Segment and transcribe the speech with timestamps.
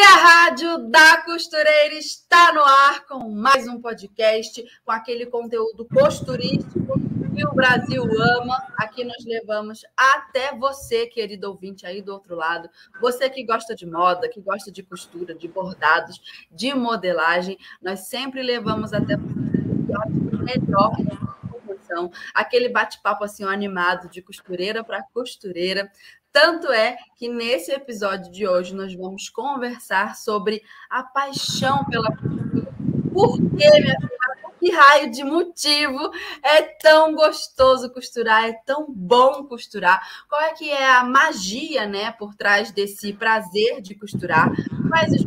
[0.00, 5.84] E a Rádio da Costureira está no ar com mais um podcast com aquele conteúdo
[5.84, 6.98] costurístico
[7.36, 8.02] que o Brasil
[8.38, 8.66] ama.
[8.78, 13.84] Aqui nós levamos até você, querido ouvinte aí do outro lado, você que gosta de
[13.84, 16.18] moda, que gosta de costura, de bordados,
[16.50, 25.02] de modelagem, nós sempre levamos até melhor informação, aquele bate-papo assim animado de costureira para
[25.12, 25.90] costureira,
[26.32, 32.72] tanto é que nesse episódio de hoje nós vamos conversar sobre a paixão pela cultura.
[33.12, 34.20] Por que, minha filha?
[34.60, 36.10] Que raio de motivo
[36.42, 40.06] é tão gostoso costurar, é tão bom costurar?
[40.28, 44.52] Qual é que é a magia, né, por trás desse prazer de costurar?
[44.90, 45.24] Quais os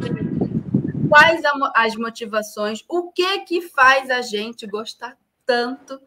[1.10, 1.42] quais
[1.76, 2.84] as motivações?
[2.88, 6.00] O que que faz a gente gostar tanto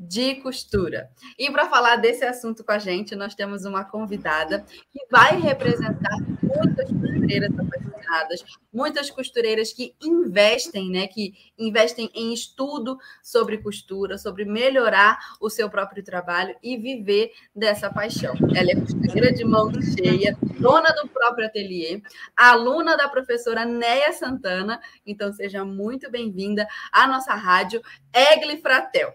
[0.00, 1.10] de costura.
[1.38, 6.16] E para falar desse assunto com a gente, nós temos uma convidada que vai representar
[6.42, 14.46] muitas costureiras apaixonadas, muitas costureiras que investem, né, que investem em estudo sobre costura, sobre
[14.46, 18.34] melhorar o seu próprio trabalho e viver dessa paixão.
[18.56, 22.00] Ela é costureira de mão cheia, dona do próprio ateliê,
[22.34, 27.82] aluna da professora Neia Santana, então seja muito bem-vinda à nossa rádio
[28.14, 29.12] Egli Fratel.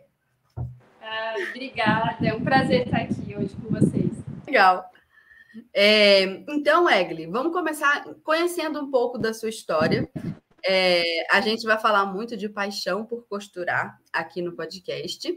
[1.50, 4.12] Obrigada, é um prazer estar aqui hoje com vocês.
[4.48, 4.90] Legal.
[5.74, 10.10] É, então, Egli, vamos começar conhecendo um pouco da sua história.
[10.66, 15.32] É, a gente vai falar muito de paixão por costurar aqui no podcast.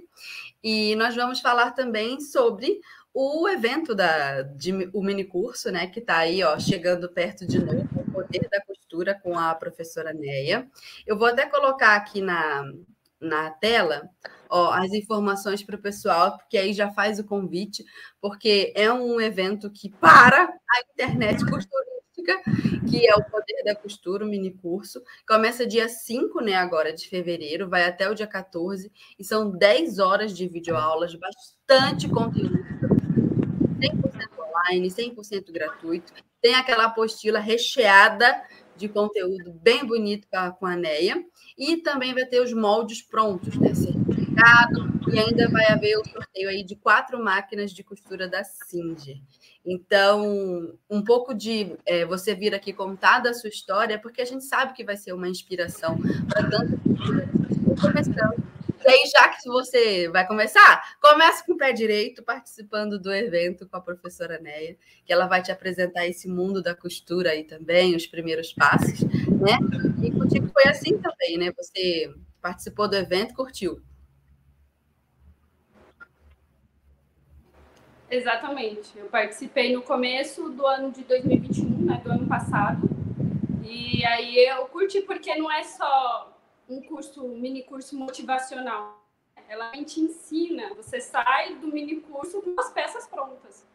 [0.63, 2.81] E nós vamos falar também sobre
[3.13, 5.87] o evento da, de, o mini curso, né?
[5.87, 10.15] Que está aí, ó, chegando perto de novo, o poder da costura com a professora
[10.15, 10.67] Neia.
[11.07, 12.65] Eu vou até colocar aqui na,
[13.21, 14.09] na tela
[14.51, 17.85] ó, as informações para o pessoal, porque aí já faz o convite,
[18.21, 22.43] porque é um evento que para a internet costurística,
[22.89, 25.03] que é o Poder da Costura, o mini curso.
[25.27, 29.99] Começa dia 5, né, agora de fevereiro, vai até o dia 14, e são 10
[29.99, 32.59] horas de videoaulas, bastante conteúdo.
[33.79, 36.13] 100% online, 100% gratuito.
[36.41, 38.43] Tem aquela apostila recheada
[38.79, 40.27] de conteúdo bem bonito
[40.59, 41.23] com a Neia.
[41.59, 43.75] E também vai ter os moldes prontos, né?
[43.75, 49.17] Certificado, e ainda vai haver o sorteio aí de quatro máquinas de costura da Singer.
[49.67, 54.45] Então, um pouco de é, você vir aqui contar da sua história, porque a gente
[54.45, 58.58] sabe que vai ser uma inspiração para tantas pessoas começando
[58.89, 63.77] aí, já que você vai começar, comece com o pé direito, participando do evento com
[63.77, 68.07] a professora Neia, que ela vai te apresentar esse mundo da costura aí também, os
[68.07, 69.59] primeiros passos, né?
[70.03, 71.53] E contigo foi assim também, né?
[71.57, 73.81] Você participou do evento, curtiu.
[78.11, 78.97] Exatamente.
[78.97, 82.89] Eu participei no começo do ano de 2021, né, do ano passado.
[83.63, 86.38] E aí eu curti porque não é só
[86.69, 89.03] um curso, um mini curso motivacional.
[89.49, 93.67] Ela te ensina, você sai do mini curso com as peças prontas.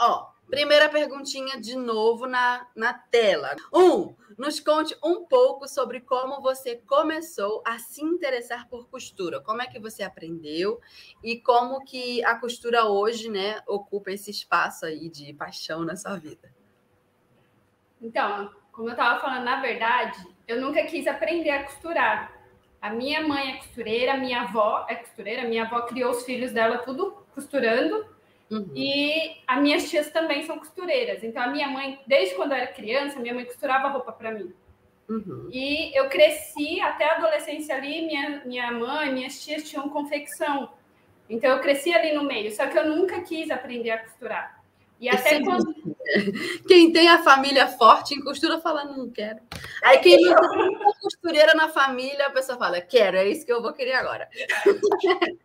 [0.00, 3.54] Ó, primeira perguntinha de novo na, na tela.
[3.72, 9.40] Um, nos conte um pouco sobre como você começou a se interessar por costura.
[9.40, 10.80] Como é que você aprendeu
[11.22, 16.16] e como que a costura hoje, né, ocupa esse espaço aí de paixão na sua
[16.16, 16.50] vida?
[18.00, 22.32] Então, como eu estava falando, na verdade, eu nunca quis aprender a costurar.
[22.80, 26.78] A minha mãe é costureira, minha avó é costureira, minha avó criou os filhos dela
[26.78, 28.04] tudo costurando.
[28.50, 28.70] Uhum.
[28.74, 31.22] E as minhas tias também são costureiras.
[31.22, 34.52] Então, a minha mãe, desde quando eu era criança, minha mãe costurava roupa para mim.
[35.08, 35.48] Uhum.
[35.50, 40.70] E eu cresci até a adolescência ali, minha, minha mãe, minhas tias tinham confecção.
[41.30, 42.50] Então, eu cresci ali no meio.
[42.50, 44.61] Só que eu nunca quis aprender a costurar.
[45.02, 45.74] E até Esse quando.
[46.68, 49.40] Quem tem a família forte em costura fala, não quero.
[49.82, 53.52] Aí quem não tem uma costureira na família, a pessoa fala, quero, é isso que
[53.52, 54.28] eu vou querer agora.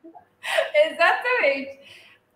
[0.75, 1.79] Exatamente.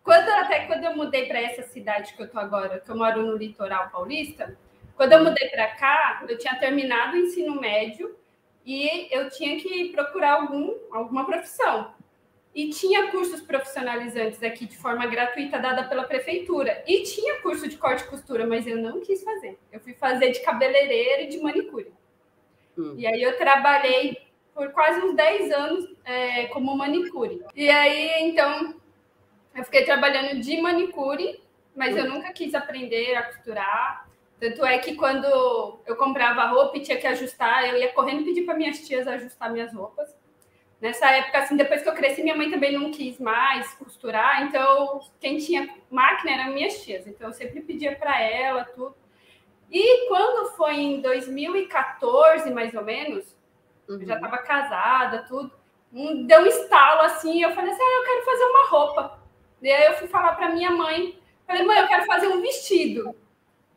[0.03, 3.21] Quando, até quando eu mudei para essa cidade que eu tô agora, que eu moro
[3.21, 4.57] no litoral paulista,
[4.95, 8.17] quando eu mudei para cá, eu tinha terminado o ensino médio
[8.65, 11.93] e eu tinha que procurar algum, alguma profissão.
[12.53, 16.83] E tinha cursos profissionalizantes aqui de forma gratuita dada pela prefeitura.
[16.85, 19.57] E tinha curso de corte e costura, mas eu não quis fazer.
[19.71, 21.93] Eu fui fazer de cabeleireira e de manicure.
[22.77, 22.95] Hum.
[22.97, 24.17] E aí eu trabalhei
[24.53, 27.41] por quase uns 10 anos é, como manicure.
[27.55, 28.75] E aí, então,
[29.55, 31.41] eu fiquei trabalhando de manicure,
[31.75, 34.09] mas eu nunca quis aprender a costurar.
[34.39, 35.25] Tanto é que quando
[35.85, 39.51] eu comprava roupa e tinha que ajustar, eu ia correndo pedir para minhas tias ajustar
[39.51, 40.13] minhas roupas.
[40.81, 44.99] Nessa época, assim, depois que eu cresci, minha mãe também não quis mais costurar, então
[45.19, 47.05] quem tinha máquina eram minhas tias.
[47.05, 48.95] Então eu sempre pedia para ela tudo.
[49.69, 53.37] E quando foi em 2014, mais ou menos,
[53.87, 54.01] uhum.
[54.01, 55.53] eu já estava casada, tudo,
[55.93, 59.19] um, deu um estalo assim, eu falei assim: ah, eu quero fazer uma roupa.
[59.61, 63.15] E aí eu fui falar para minha mãe, falei, mãe, eu quero fazer um vestido.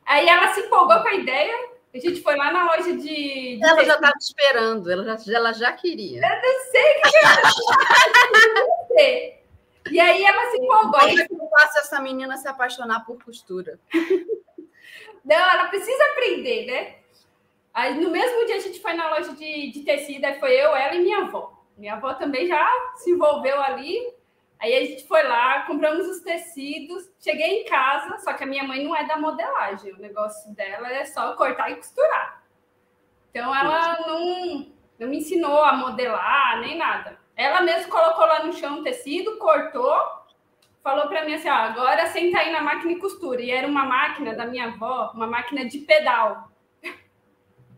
[0.03, 3.57] Aí ela se empolgou com a ideia, a gente foi lá na loja de.
[3.57, 6.19] de ela já estava esperando, ela já, ela já queria.
[6.19, 9.35] Eu não sei o que ela sei.
[9.91, 10.99] E aí ela se empolgou.
[10.99, 13.79] Como é que eu faço essa menina se apaixonar por costura?
[15.23, 16.95] Não, ela precisa aprender, né?
[17.73, 20.75] Aí no mesmo dia a gente foi na loja de, de tecido, aí foi eu,
[20.75, 21.51] ela e minha avó.
[21.77, 24.13] Minha avó também já se envolveu ali.
[24.59, 28.63] Aí a gente foi lá, compramos os tecidos, cheguei em casa, só que a minha
[28.63, 32.43] mãe não é da modelagem, o negócio dela é só cortar e costurar.
[33.29, 34.67] Então ela não,
[34.97, 37.19] não me ensinou a modelar nem nada.
[37.35, 39.93] Ela mesmo colocou lá no chão o tecido, cortou,
[40.81, 43.41] falou para mim assim: ó, agora senta aí na máquina e costura.
[43.41, 46.49] E era uma máquina da minha avó, uma máquina de pedal.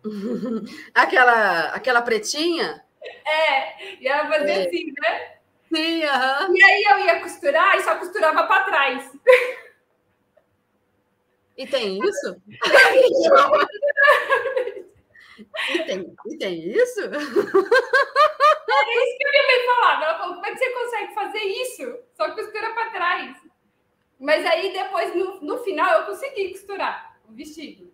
[0.94, 2.83] aquela, aquela pretinha?
[3.25, 4.68] É, e ela fazia é.
[4.68, 5.37] assim, né?
[5.74, 6.56] Sim, aham.
[6.56, 9.12] E aí eu ia costurar e só costurava para trás.
[11.58, 12.42] E tem isso?
[15.69, 17.02] e, tem, e tem isso?
[17.02, 17.08] É
[19.04, 20.06] isso que a minha mãe falava.
[20.06, 22.00] Ela falou: como é que você consegue fazer isso?
[22.16, 23.38] Só costura para trás.
[24.20, 27.92] Mas aí depois, no, no final, eu consegui costurar o vestido.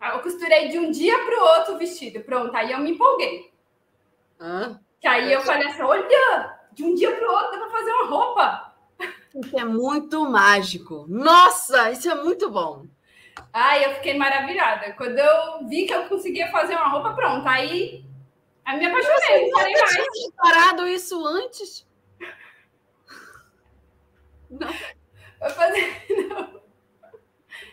[0.00, 2.20] Eu costurei de um dia para o outro o vestido.
[2.20, 3.52] Pronto, aí eu me empolguei.
[4.38, 7.70] Ah, que aí eu falei assim: olha, de um dia para o outro dá para
[7.70, 8.74] fazer uma roupa.
[9.34, 11.06] Isso é muito mágico.
[11.08, 12.86] Nossa, isso é muito bom.
[13.52, 14.92] Ai, eu fiquei maravilhada.
[14.94, 17.50] Quando eu vi que eu conseguia fazer uma roupa, pronta.
[17.50, 18.04] Aí,
[18.64, 19.92] a me apaixonei, não parei mais.
[19.92, 21.86] Tinha parado isso antes?
[24.50, 24.72] Não.
[25.50, 26.06] Fazer...
[26.28, 26.62] não.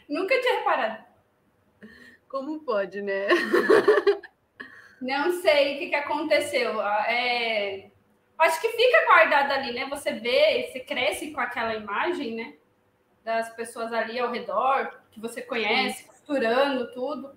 [0.10, 1.04] Nunca tinha reparado.
[2.28, 3.28] Como pode, né?
[5.02, 6.82] Não sei o que, que aconteceu.
[6.82, 7.92] É
[8.42, 9.86] acho que fica guardado ali, né?
[9.90, 12.54] Você vê, você cresce com aquela imagem, né?
[13.24, 17.36] Das pessoas ali ao redor, que você conhece, costurando tudo.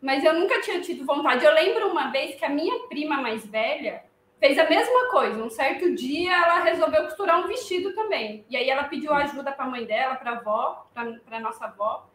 [0.00, 1.44] Mas eu nunca tinha tido vontade.
[1.44, 4.02] Eu lembro uma vez que a minha prima mais velha
[4.38, 5.44] fez a mesma coisa.
[5.44, 8.44] Um certo dia ela resolveu costurar um vestido também.
[8.48, 11.66] E aí ela pediu ajuda para a mãe dela, para a avó, para a nossa
[11.66, 12.08] avó.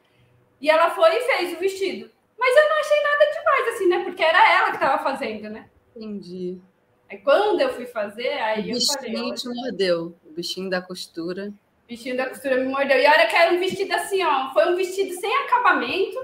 [0.59, 2.09] E ela foi e fez o vestido.
[2.37, 4.03] Mas eu não achei nada demais, assim, né?
[4.03, 5.69] Porque era ela que estava fazendo, né?
[5.95, 6.59] Entendi.
[7.09, 9.11] Aí quando eu fui fazer, aí o eu falei.
[9.11, 11.53] O bichinho te mordeu, o bichinho da costura.
[11.83, 12.97] O bichinho da costura me mordeu.
[12.97, 14.51] E olha que era um vestido assim, ó.
[14.53, 16.17] Foi um vestido sem acabamento,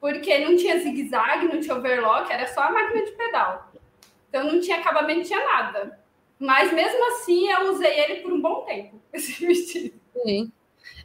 [0.00, 3.72] porque não tinha zigue-zague, não tinha overlock, era só a máquina de pedal.
[4.28, 5.98] Então não tinha acabamento, não tinha nada.
[6.38, 9.94] Mas mesmo assim eu usei ele por um bom tempo, esse vestido.
[10.24, 10.52] Sim.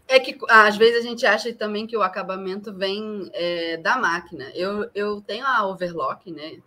[0.08, 4.50] É que às vezes a gente acha também que o acabamento vem é, da máquina.
[4.56, 6.60] Eu, eu tenho a overlock, né?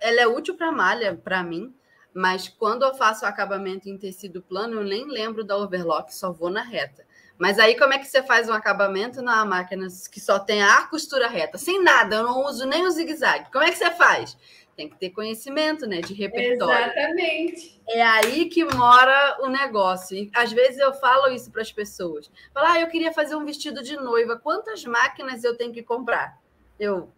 [0.00, 1.74] Ela é útil para malha, para mim,
[2.12, 6.48] mas quando eu faço acabamento em tecido plano, eu nem lembro da overlock, só vou
[6.48, 7.04] na reta.
[7.38, 10.86] Mas aí, como é que você faz um acabamento na máquina que só tem a
[10.86, 11.58] costura reta?
[11.58, 13.52] Sem nada, eu não uso nem o zigue-zague.
[13.52, 14.36] Como é que você faz?
[14.74, 16.00] Tem que ter conhecimento, né?
[16.00, 16.86] De repertório.
[16.86, 17.82] Exatamente.
[17.88, 20.16] É aí que mora o negócio.
[20.16, 22.30] E às vezes eu falo isso para as pessoas.
[22.52, 24.38] Falar, ah, eu queria fazer um vestido de noiva.
[24.38, 26.38] Quantas máquinas eu tenho que comprar?
[26.78, 27.10] Eu,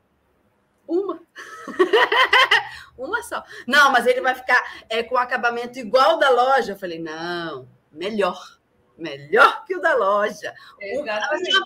[0.88, 1.22] uma.
[2.96, 3.44] uma só.
[3.66, 6.72] Não, mas ele vai ficar é, com acabamento igual da loja.
[6.72, 8.58] Eu falei, não, melhor.
[8.96, 10.52] Melhor que o da loja.
[10.80, 11.56] Exatamente.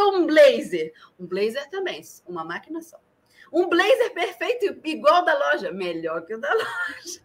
[0.00, 0.92] Um, um blazer.
[1.20, 2.98] Um blazer também, uma máquina só.
[3.52, 5.70] Um blazer perfeito igual da loja.
[5.70, 7.20] Melhor que o da loja.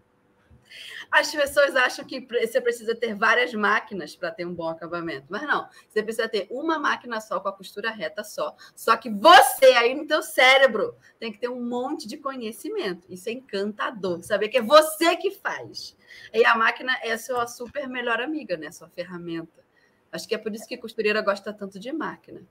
[1.12, 5.44] As pessoas acham que você precisa ter várias máquinas para ter um bom acabamento, mas
[5.44, 5.68] não.
[5.88, 8.56] Você precisa ter uma máquina só com a costura reta só.
[8.76, 13.06] Só que você aí no teu cérebro tem que ter um monte de conhecimento.
[13.10, 14.22] Isso é encantador.
[14.24, 15.96] Saber que é você que faz.
[16.34, 18.72] E a máquina é a sua super melhor amiga, né?
[18.72, 19.66] Sua ferramenta.
[20.12, 22.42] Acho que é por isso que costureira gosta tanto de máquina.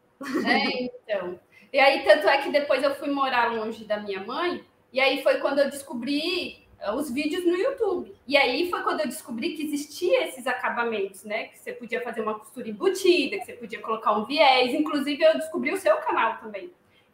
[0.47, 1.41] É, então.
[1.73, 5.23] E aí, tanto é que depois eu fui morar longe da minha mãe, e aí
[5.23, 8.15] foi quando eu descobri os vídeos no YouTube.
[8.27, 11.45] E aí foi quando eu descobri que existia esses acabamentos, né?
[11.45, 14.75] Que você podia fazer uma costura embutida, que você podia colocar um viés.
[14.75, 16.71] Inclusive, eu descobri o seu canal também.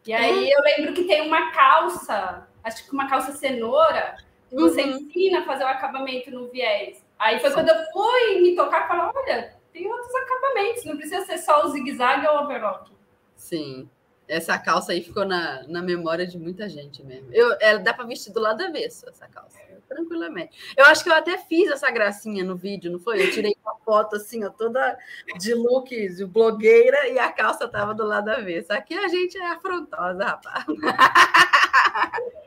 [0.07, 4.17] E aí eu lembro que tem uma calça, acho que uma calça cenoura,
[4.51, 4.97] você uhum.
[4.97, 7.05] ensina a fazer o acabamento no viés.
[7.19, 7.57] Aí foi Sim.
[7.57, 11.65] quando eu fui me tocar e falar, olha, tem outros acabamentos, não precisa ser só
[11.65, 12.91] o zigue-zague ou o overlock.
[13.37, 13.89] Sim.
[14.31, 17.29] Essa calça aí ficou na, na memória de muita gente mesmo.
[17.33, 19.59] Eu, ela dá para vestir do lado avesso, essa calça
[19.91, 20.73] tranquilamente.
[20.77, 23.21] Eu acho que eu até fiz essa gracinha no vídeo, não foi?
[23.21, 24.97] Eu tirei uma foto assim, ó, toda
[25.37, 28.73] de look de blogueira e a calça tava do lado avesso.
[28.73, 30.65] Aqui a gente é afrontosa, rapaz.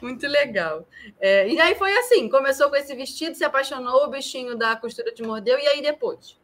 [0.00, 0.88] Muito legal.
[1.20, 5.12] É, e aí foi assim: começou com esse vestido, se apaixonou, o bichinho da costura
[5.12, 6.40] te mordeu, e aí depois?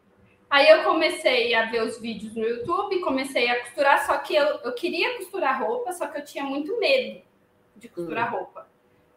[0.49, 4.45] Aí eu comecei a ver os vídeos no YouTube, comecei a costurar, só que eu,
[4.63, 7.21] eu queria costurar roupa, só que eu tinha muito medo
[7.75, 8.37] de costurar hum.
[8.37, 8.67] roupa.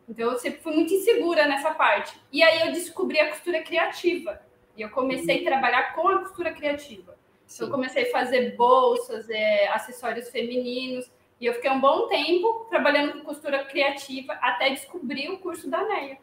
[0.08, 2.20] Então eu sempre fui muito insegura nessa parte.
[2.32, 4.40] E aí eu descobri a costura criativa.
[4.76, 5.42] E eu comecei uhum.
[5.42, 7.16] a trabalhar com a costura criativa.
[7.52, 11.10] Então, eu comecei a fazer bolsas, é, acessórios femininos.
[11.40, 15.82] E eu fiquei um bom tempo trabalhando com costura criativa até descobrir o curso da
[15.84, 16.18] NEA.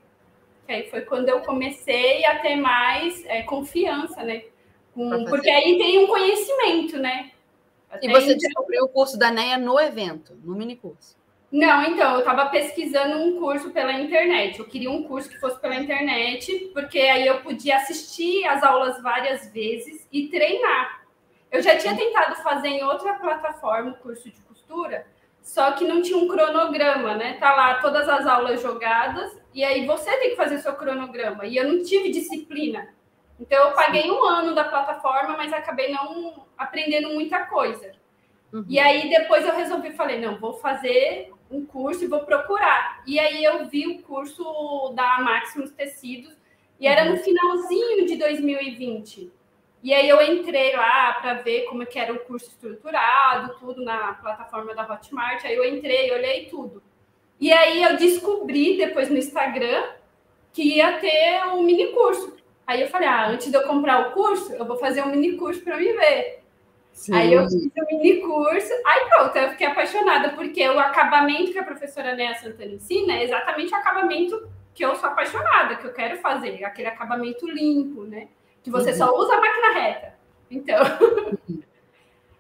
[0.66, 4.44] Que aí foi quando eu comecei a ter mais é, confiança, né?
[5.30, 7.32] Porque aí tem um conhecimento, né?
[7.90, 8.38] Até e você então...
[8.38, 11.16] descobriu o curso da NEA no evento, no mini curso?
[11.50, 14.60] Não, então, eu estava pesquisando um curso pela internet.
[14.60, 19.02] Eu queria um curso que fosse pela internet, porque aí eu podia assistir as aulas
[19.02, 21.06] várias vezes e treinar.
[21.50, 25.08] Eu já tinha tentado fazer em outra plataforma o curso de costura,
[25.42, 27.38] só que não tinha um cronograma, né?
[27.40, 31.46] Tá lá todas as aulas jogadas, e aí você tem que fazer seu cronograma.
[31.46, 32.90] E eu não tive disciplina.
[33.40, 37.92] Então eu paguei um ano da plataforma, mas acabei não aprendendo muita coisa.
[38.52, 38.66] Uhum.
[38.68, 43.04] E aí depois eu resolvi, falei, não, vou fazer um curso e vou procurar.
[43.06, 46.36] E aí eu vi o curso da Maximus Tecidos
[46.80, 47.24] e era no uhum.
[47.24, 49.32] finalzinho de 2020.
[49.84, 53.84] E aí eu entrei lá para ver como é que era o curso estruturado, tudo
[53.84, 55.46] na plataforma da Hotmart.
[55.46, 56.82] Aí eu entrei, olhei tudo.
[57.40, 59.92] E aí eu descobri depois no Instagram
[60.52, 62.36] que ia ter um mini curso.
[62.68, 65.38] Aí eu falei, ah, antes de eu comprar o curso, eu vou fazer um mini
[65.38, 66.44] curso para me ver.
[66.92, 67.16] Sim.
[67.16, 71.54] Aí eu fiz o um mini curso, aí pronto, eu fiquei apaixonada, porque o acabamento
[71.54, 75.88] que a professora Néa Santana ensina é exatamente o acabamento que eu sou apaixonada, que
[75.88, 78.28] eu quero fazer, aquele acabamento limpo, né?
[78.62, 78.98] Que você uhum.
[78.98, 80.14] só usa a máquina reta.
[80.52, 80.84] Então.
[81.48, 81.62] Uhum.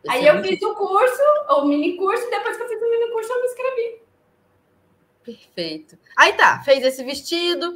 [0.10, 3.32] aí eu fiz o curso, o mini curso, depois que eu fiz o mini curso,
[3.32, 4.02] eu me inscrevi.
[5.24, 5.98] Perfeito.
[6.18, 7.76] Aí tá, fez esse vestido,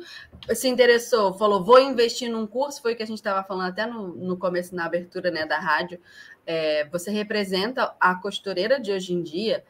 [0.53, 3.86] se interessou, falou, vou investir num curso, foi o que a gente estava falando até
[3.86, 6.00] no, no começo, na abertura né, da rádio.
[6.45, 9.63] É, você representa a costureira de hoje em dia,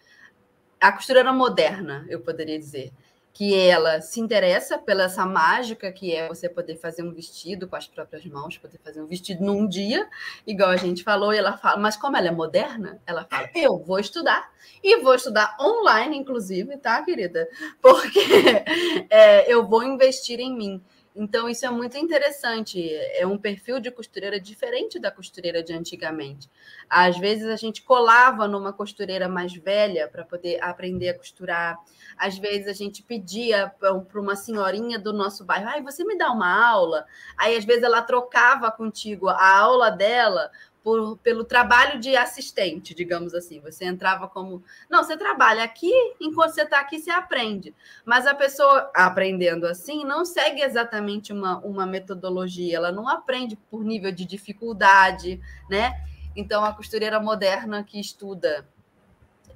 [0.79, 2.91] a costureira moderna, eu poderia dizer
[3.33, 7.75] que ela se interessa pela essa mágica que é você poder fazer um vestido com
[7.75, 10.07] as próprias mãos, poder fazer um vestido num dia,
[10.45, 13.77] igual a gente falou, e ela fala, mas como ela é moderna, ela fala, eu
[13.79, 14.51] vou estudar,
[14.83, 17.47] e vou estudar online, inclusive, tá, querida?
[17.81, 18.19] Porque
[19.09, 20.81] é, eu vou investir em mim.
[21.13, 22.89] Então, isso é muito interessante.
[23.13, 26.49] É um perfil de costureira diferente da costureira de antigamente.
[26.89, 31.77] Às vezes, a gente colava numa costureira mais velha para poder aprender a costurar.
[32.17, 36.31] Às vezes, a gente pedia para uma senhorinha do nosso bairro: ai, você me dá
[36.31, 37.05] uma aula?
[37.37, 40.49] Aí, às vezes, ela trocava contigo a aula dela
[40.83, 43.59] por, pelo trabalho de assistente, digamos assim.
[43.61, 44.63] Você entrava como.
[44.89, 47.73] Não, você trabalha aqui, enquanto você está aqui, você aprende.
[48.05, 53.83] Mas a pessoa aprendendo assim não segue exatamente uma, uma metodologia, ela não aprende por
[53.83, 55.93] nível de dificuldade, né?
[56.35, 58.67] Então, a costureira moderna que estuda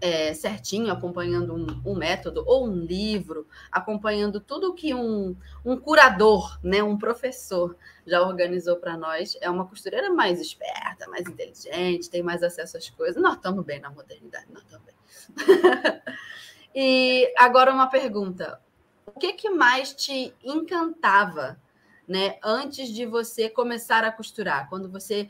[0.01, 6.59] é, certinho, acompanhando um, um, método ou um livro, acompanhando tudo que um, um curador,
[6.63, 7.75] né, um professor
[8.05, 9.37] já organizou para nós.
[9.41, 13.21] É uma costureira mais esperta, mais inteligente, tem mais acesso às coisas.
[13.21, 14.95] Nós estamos bem na modernidade, nós estamos bem.
[16.73, 18.59] e agora uma pergunta:
[19.05, 21.59] o que, que mais te encantava,
[22.07, 24.69] né, antes de você começar a costurar?
[24.69, 25.27] Quando você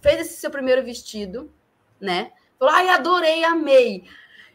[0.00, 1.50] fez esse seu primeiro vestido,
[2.00, 2.32] né?
[2.58, 4.04] Falou, ai, adorei, amei.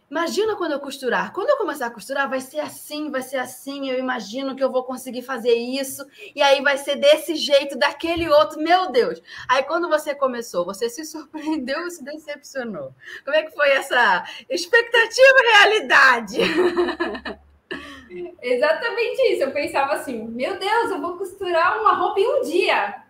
[0.09, 1.31] Imagina quando eu costurar.
[1.33, 3.91] Quando eu começar a costurar, vai ser assim, vai ser assim.
[3.91, 6.03] Eu imagino que eu vou conseguir fazer isso.
[6.35, 8.59] E aí vai ser desse jeito, daquele outro.
[8.59, 9.21] Meu Deus!
[9.47, 12.91] Aí quando você começou, você se surpreendeu ou se decepcionou?
[13.23, 16.37] Como é que foi essa expectativa e realidade?
[18.41, 19.43] Exatamente isso.
[19.43, 23.08] Eu pensava assim: meu Deus, eu vou costurar uma roupa em um dia.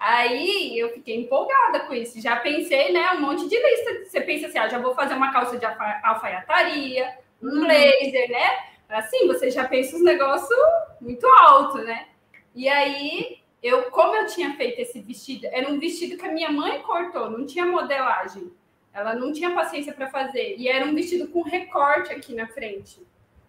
[0.00, 2.18] Aí eu fiquei empolgada com isso.
[2.22, 4.04] Já pensei, né, um monte de lista.
[4.06, 7.60] Você pensa assim, ah, já vou fazer uma calça de alfaiataria, um uhum.
[7.60, 8.70] blazer, né?
[8.88, 10.58] Assim, você já pensa os negócios
[11.02, 12.08] muito alto, né?
[12.54, 16.50] E aí, eu, como eu tinha feito esse vestido, era um vestido que a minha
[16.50, 18.50] mãe cortou, não tinha modelagem.
[18.94, 20.56] Ela não tinha paciência para fazer.
[20.56, 23.02] E era um vestido com recorte aqui na frente.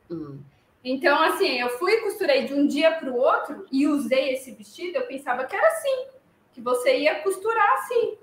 [0.09, 0.41] Uhum.
[0.83, 4.51] Então, assim, eu fui e costurei de um dia para o outro e usei esse
[4.51, 6.05] vestido, eu pensava que era assim,
[6.53, 8.17] que você ia costurar assim.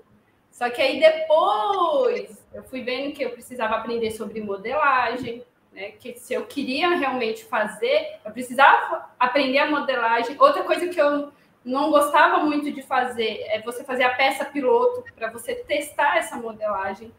[0.51, 5.91] Só que aí depois eu fui vendo que eu precisava aprender sobre modelagem, né?
[5.91, 10.35] Que se eu queria realmente fazer, eu precisava aprender a modelagem.
[10.39, 11.31] Outra coisa que eu
[11.63, 16.35] não gostava muito de fazer é você fazer a peça piloto para você testar essa
[16.35, 17.11] modelagem.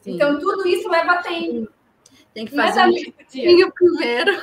[0.00, 0.14] Sim.
[0.14, 1.70] Então tudo isso leva tempo.
[2.34, 4.32] Tem que fazer um monstrinho primeiro.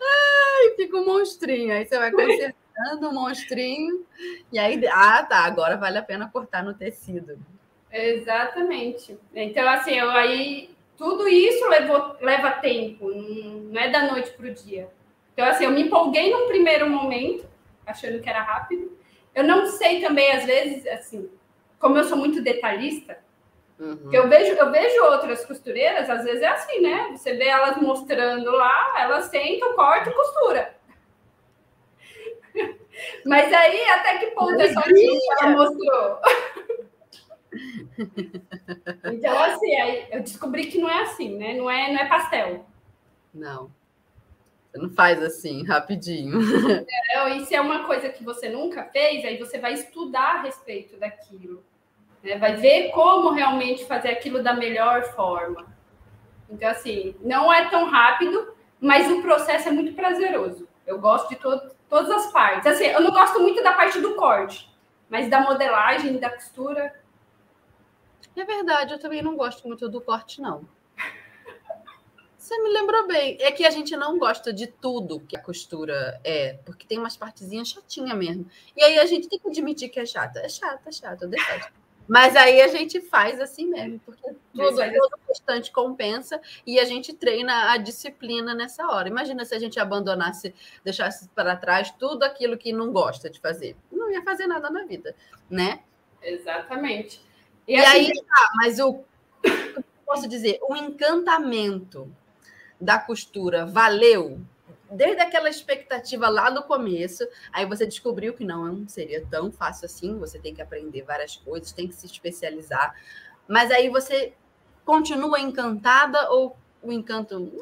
[0.00, 1.74] Ai, fica um monstrinho.
[1.74, 2.10] Aí você vai
[2.74, 4.04] consertando o um monstrinho.
[4.52, 7.38] E aí, ah, tá, agora vale a pena cortar no tecido.
[7.90, 9.18] Exatamente.
[9.34, 14.54] Então, assim, eu aí tudo isso levou, leva tempo, não é da noite para o
[14.54, 14.88] dia.
[15.32, 17.46] Então, assim, eu me empolguei num primeiro momento,
[17.86, 18.96] achando que era rápido.
[19.34, 21.28] Eu não sei também, às vezes, assim,
[21.78, 23.18] como eu sou muito detalhista,
[23.78, 24.08] Uhum.
[24.12, 27.10] Eu, vejo, eu vejo outras costureiras, às vezes é assim, né?
[27.16, 30.73] Você vê elas mostrando lá, elas sentam, cortam e costura.
[33.24, 36.20] Mas aí, até que ponto é só que ela mostrou?
[39.12, 41.54] então, assim, aí eu descobri que não é assim, né?
[41.54, 42.66] Não é, não é pastel.
[43.32, 43.70] Não.
[44.70, 46.40] Você não faz assim, rapidinho.
[47.10, 50.42] É, e se é uma coisa que você nunca fez, aí você vai estudar a
[50.42, 51.64] respeito daquilo.
[52.22, 52.36] Né?
[52.38, 55.72] Vai ver como realmente fazer aquilo da melhor forma.
[56.50, 60.68] Então, assim, não é tão rápido, mas o processo é muito prazeroso.
[60.86, 62.66] Eu gosto de to todas as partes.
[62.66, 64.70] Assim, eu não gosto muito da parte do corte,
[65.08, 66.94] mas da modelagem, da costura.
[68.36, 70.66] É verdade, eu também não gosto muito do corte, não.
[72.36, 73.38] Você me lembrou bem.
[73.40, 77.16] É que a gente não gosta de tudo que a costura é, porque tem umas
[77.16, 78.46] partezinhas chatinhas mesmo.
[78.76, 80.40] E aí a gente tem que admitir que é chata.
[80.40, 81.83] É chata, é chata, eu detesto.
[82.06, 86.84] Mas aí a gente faz assim mesmo, porque tudo, todo o restante compensa e a
[86.84, 89.08] gente treina a disciplina nessa hora.
[89.08, 93.76] Imagina se a gente abandonasse, deixasse para trás tudo aquilo que não gosta de fazer.
[93.90, 95.14] Não ia fazer nada na vida,
[95.48, 95.80] né?
[96.22, 97.22] Exatamente.
[97.66, 97.88] E, e assim...
[97.88, 99.02] aí, tá, mas o
[100.14, 102.08] posso dizer, o encantamento
[102.80, 104.40] da costura valeu
[104.90, 110.18] desde aquela expectativa lá do começo, aí você descobriu que não seria tão fácil assim,
[110.18, 112.94] você tem que aprender várias coisas, tem que se especializar.
[113.48, 114.34] Mas aí você
[114.84, 117.52] continua encantada ou o encanto.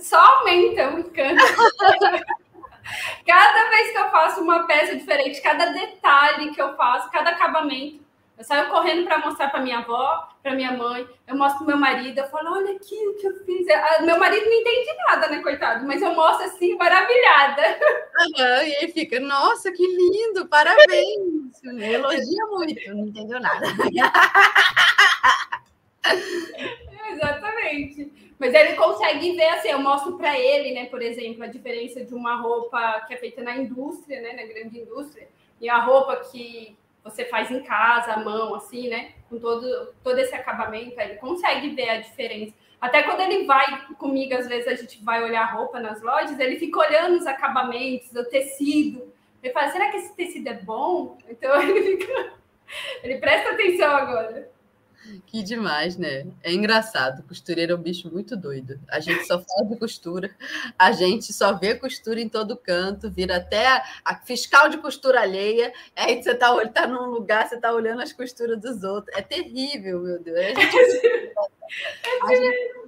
[0.00, 1.42] Só aumenta o encanto.
[3.26, 8.01] cada vez que eu faço uma peça diferente, cada detalhe que eu faço, cada acabamento,
[8.42, 11.76] eu saio correndo para mostrar para minha avó, para minha mãe, eu mostro pro meu
[11.76, 13.68] marido, eu falo, olha aqui o que eu fiz.
[13.68, 15.86] Ah, meu marido não entende nada, né, coitado?
[15.86, 17.62] Mas eu mostro assim, maravilhada.
[17.62, 21.62] Uhum, e aí fica, nossa, que lindo, parabéns.
[21.62, 23.66] Elogia muito, não entendeu nada.
[27.12, 28.34] Exatamente.
[28.40, 32.12] Mas ele consegue ver assim, eu mostro para ele, né, por exemplo, a diferença de
[32.12, 35.28] uma roupa que é feita na indústria, né, na grande indústria,
[35.60, 39.12] e a roupa que você faz em casa, à mão, assim, né?
[39.28, 42.54] Com todo, todo esse acabamento, ele consegue ver a diferença.
[42.80, 46.56] Até quando ele vai comigo, às vezes a gente vai olhar roupa nas lojas, ele
[46.56, 49.12] fica olhando os acabamentos, o tecido.
[49.42, 51.18] Ele fala, será que esse tecido é bom?
[51.28, 52.32] Então ele fica.
[53.02, 54.51] Ele presta atenção agora.
[55.26, 56.26] Que demais, né?
[56.42, 57.22] É engraçado.
[57.24, 58.78] Costureiro é um bicho muito doido.
[58.88, 60.30] A gente só fala de costura,
[60.78, 65.72] a gente só vê costura em todo canto, vira até a, fiscal de costura alheia.
[65.96, 69.16] Aí você tá, tá num lugar, você tá olhando as costuras dos outros.
[69.16, 70.38] É terrível, meu Deus.
[70.38, 71.02] A gente,
[72.22, 72.82] a gente,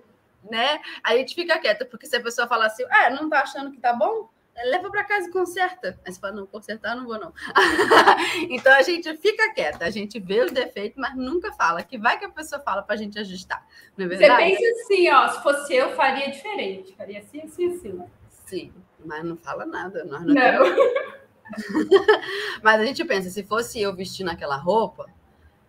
[0.51, 0.81] né?
[1.03, 3.81] A gente fica quieta, porque se a pessoa falar assim, ah, não tá achando que
[3.81, 4.29] tá bom?
[4.67, 5.99] Leva para casa e conserta.
[6.05, 7.33] Aí você fala, não, consertar não vou, não.
[8.51, 11.83] então a gente fica quieta, a gente vê os defeitos, mas nunca fala.
[11.83, 13.67] Que vai que a pessoa fala para a gente ajustar.
[13.97, 14.51] Não é verdade?
[14.51, 16.95] Você pensa assim, ó, se fosse eu, faria diferente.
[16.95, 18.03] Faria assim, assim, assim.
[18.29, 18.73] Sim,
[19.05, 20.05] mas não fala nada.
[20.05, 20.35] Nós não.
[20.35, 21.15] não.
[22.63, 25.07] mas a gente pensa, se fosse eu vestindo aquela roupa,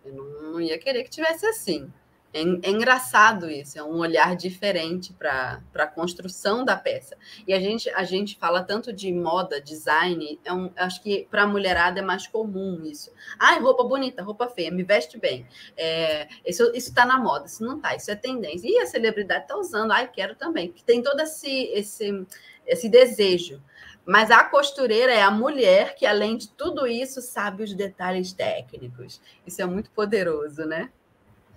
[0.04, 1.92] eu não ia querer que tivesse assim.
[2.36, 7.16] É, é, engraçado isso, é um olhar diferente para a construção da peça.
[7.48, 11.44] E a gente, a gente fala tanto de moda, design, é um, acho que para
[11.44, 13.10] a mulherada é mais comum isso.
[13.38, 15.46] Ai, roupa bonita, roupa feia, me veste bem.
[15.78, 18.68] É, isso está na moda, isso não está, isso é tendência.
[18.68, 20.74] E a celebridade está usando, ai, quero também.
[20.84, 22.26] Tem todo esse, esse,
[22.66, 23.62] esse desejo.
[24.04, 29.22] Mas a costureira é a mulher que, além de tudo isso, sabe os detalhes técnicos.
[29.46, 30.90] Isso é muito poderoso, né?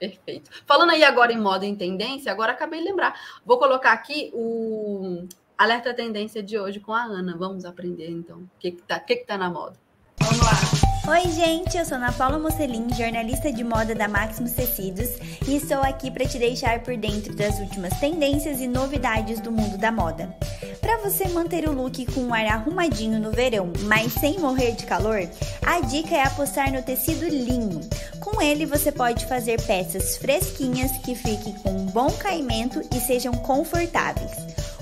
[0.02, 0.50] Perfeito.
[0.66, 3.14] Falando aí agora em moda em tendência, agora acabei de lembrar.
[3.46, 7.36] Vou colocar aqui o alerta tendência de hoje com a Ana.
[7.38, 9.78] Vamos aprender então o que, que, tá, que, que tá na moda.
[10.18, 10.91] Vamos lá.
[11.04, 15.08] Oi, gente, eu sou Ana Paula Mocelin, jornalista de moda da Maximus Tecidos,
[15.48, 19.76] e estou aqui para te deixar por dentro das últimas tendências e novidades do mundo
[19.76, 20.32] da moda.
[20.80, 24.86] Para você manter o look com um ar arrumadinho no verão, mas sem morrer de
[24.86, 25.28] calor,
[25.66, 27.80] a dica é apostar no tecido linho.
[28.20, 33.32] Com ele você pode fazer peças fresquinhas que fiquem com um bom caimento e sejam
[33.32, 34.30] confortáveis.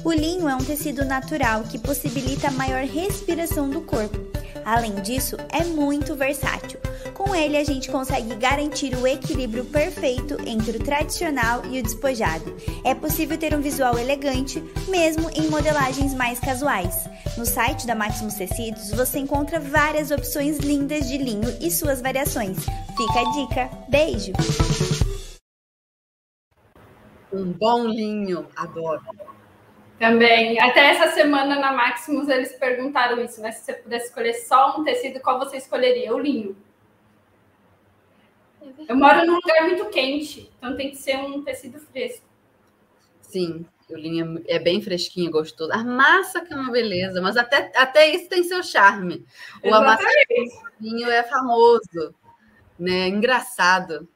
[0.05, 4.31] O linho é um tecido natural que possibilita maior respiração do corpo
[4.65, 6.79] Além disso, é muito versátil.
[7.15, 12.55] Com ele, a gente consegue garantir o equilíbrio perfeito entre o tradicional e o despojado.
[12.85, 17.09] É possível ter um visual elegante, mesmo em modelagens mais casuais.
[17.37, 22.59] No site da Maximus Tecidos, você encontra várias opções lindas de linho e suas variações.
[22.97, 23.71] Fica a dica.
[23.89, 24.33] Beijo!
[27.33, 29.03] Um bom linho, adoro.
[30.01, 30.59] Também.
[30.59, 33.53] Até essa semana na Maximus eles perguntaram isso, né?
[33.53, 36.15] Se você pudesse escolher só um tecido, qual você escolheria?
[36.15, 36.57] O linho.
[38.89, 42.25] Eu moro num lugar muito quente, então tem que ser um tecido fresco.
[43.21, 45.71] Sim, o linho é bem fresquinho, gostoso.
[45.71, 49.23] A massa que é uma beleza, mas até, até isso tem seu charme.
[49.63, 52.15] O amassadinho é famoso,
[52.79, 53.07] né?
[53.07, 54.09] Engraçado.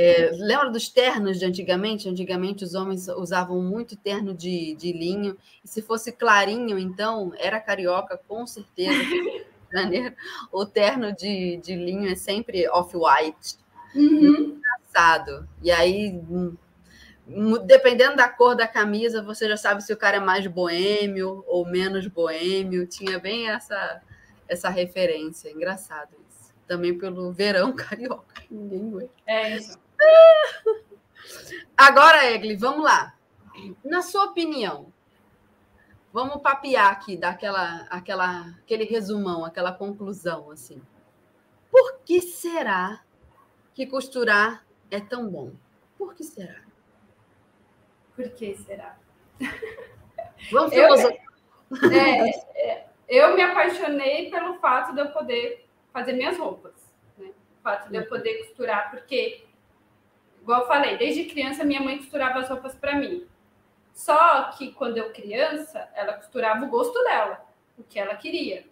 [0.00, 2.08] É, lembra dos ternos de antigamente?
[2.08, 7.58] Antigamente os homens usavam muito terno de, de linho, e se fosse clarinho, então era
[7.58, 8.96] carioca, com certeza.
[10.52, 13.56] o terno de, de linho é sempre off-white.
[13.92, 14.60] Uhum.
[14.60, 15.48] Engraçado.
[15.60, 16.22] E aí,
[17.66, 21.66] dependendo da cor da camisa, você já sabe se o cara é mais boêmio ou
[21.66, 22.86] menos boêmio.
[22.86, 24.00] Tinha bem essa,
[24.48, 25.50] essa referência.
[25.50, 26.54] Engraçado isso.
[26.68, 28.44] Também pelo verão carioca.
[28.48, 29.12] Ninguém aguenta.
[29.26, 29.87] É isso.
[31.76, 33.14] Agora, Egli, vamos lá.
[33.84, 34.92] Na sua opinião,
[36.12, 40.80] vamos papear aqui, dar aquela, aquela, aquele resumão, aquela conclusão, assim.
[41.70, 43.02] Por que será
[43.74, 45.52] que costurar é tão bom?
[45.96, 46.62] Por que será?
[48.14, 48.96] Por que será?
[50.50, 51.16] Vamos filosofar.
[51.82, 56.72] Eu, é, é, eu me apaixonei pelo fato de eu poder fazer minhas roupas.
[57.16, 57.28] Né?
[57.28, 59.44] O fato de eu poder costurar, porque
[60.48, 63.26] Igual eu falei, desde criança minha mãe costurava as roupas para mim.
[63.92, 67.44] Só que quando eu criança, ela costurava o gosto dela,
[67.76, 68.64] o que ela queria.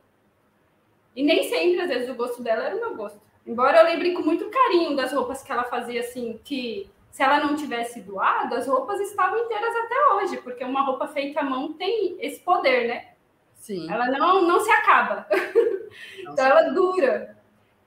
[1.14, 3.20] E nem sempre, às vezes, o gosto dela era o meu gosto.
[3.46, 7.40] Embora eu lembre com muito carinho das roupas que ela fazia, assim, que se ela
[7.40, 11.74] não tivesse doado, as roupas estavam inteiras até hoje, porque uma roupa feita à mão
[11.74, 13.08] tem esse poder, né?
[13.56, 13.92] Sim.
[13.92, 15.26] Ela não, não se acaba.
[16.22, 17.36] então ela dura.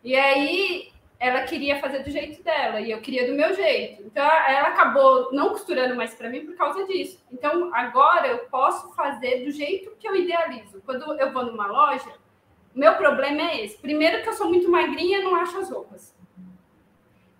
[0.03, 0.88] E aí
[1.19, 4.03] ela queria fazer do jeito dela e eu queria do meu jeito.
[4.03, 7.21] Então ela acabou não costurando mais para mim por causa disso.
[7.29, 10.81] Então agora eu posso fazer do jeito que eu idealizo.
[10.85, 12.13] Quando eu vou numa loja,
[12.73, 13.77] meu problema é esse.
[13.77, 16.15] Primeiro que eu sou muito magrinha, não acho as roupas.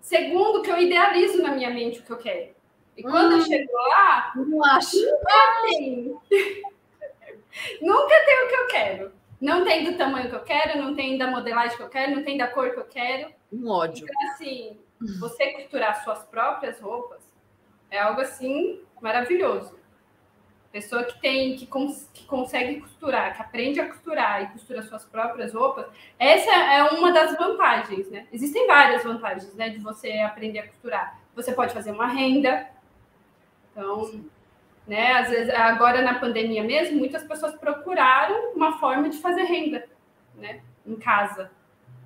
[0.02, 2.50] Segundo que eu idealizo na minha mente o que eu quero.
[2.96, 4.96] E quando hum, eu chego lá, não acho.
[4.96, 6.18] Nunca tem.
[7.80, 9.12] nunca tem o que eu quero.
[9.40, 12.22] Não tem do tamanho que eu quero, não tem da modelagem que eu quero, não
[12.22, 13.39] tem da cor que eu quero.
[13.52, 14.06] Um ódio.
[14.08, 14.78] Então, assim,
[15.18, 17.20] você costurar suas próprias roupas
[17.90, 19.78] é algo assim maravilhoso.
[20.70, 25.04] Pessoa que tem, que, cons que consegue costurar, que aprende a costurar e costura suas
[25.04, 25.86] próprias roupas,
[26.16, 28.28] essa é uma das vantagens, né?
[28.32, 31.18] Existem várias vantagens, né, de você aprender a costurar.
[31.34, 32.68] Você pode fazer uma renda.
[33.72, 34.22] Então,
[34.86, 39.88] né, às vezes, agora na pandemia mesmo, muitas pessoas procuraram uma forma de fazer renda,
[40.36, 41.50] né, em casa.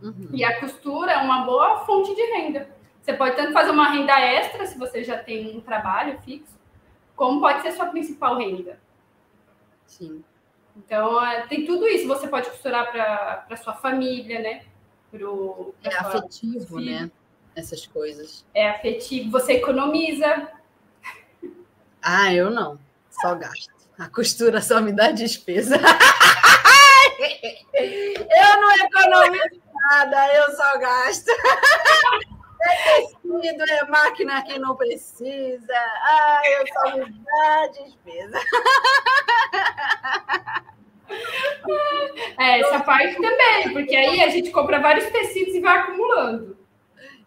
[0.05, 0.29] Uhum.
[0.35, 2.69] E a costura é uma boa fonte de renda.
[3.01, 6.53] Você pode tanto fazer uma renda extra, se você já tem um trabalho fixo,
[7.17, 8.79] como pode ser sua principal renda.
[9.87, 10.23] Sim.
[10.77, 12.07] Então, é, tem tudo isso.
[12.07, 14.65] Você pode costurar para sua família, né?
[15.11, 17.11] Pro, é afetivo, né?
[17.57, 18.45] Essas coisas.
[18.53, 19.31] É afetivo.
[19.31, 20.51] Você economiza.
[22.03, 22.79] Ah, eu não.
[23.09, 23.73] Só gasto.
[23.97, 25.77] A costura só me dá despesa.
[27.71, 31.31] eu não economizo nada, eu só gasto.
[32.67, 35.75] É tecido, é máquina que não precisa.
[35.75, 38.39] Ah, eu só me dá despesa.
[42.39, 46.57] É, essa parte também, porque aí a gente compra vários tecidos e vai acumulando.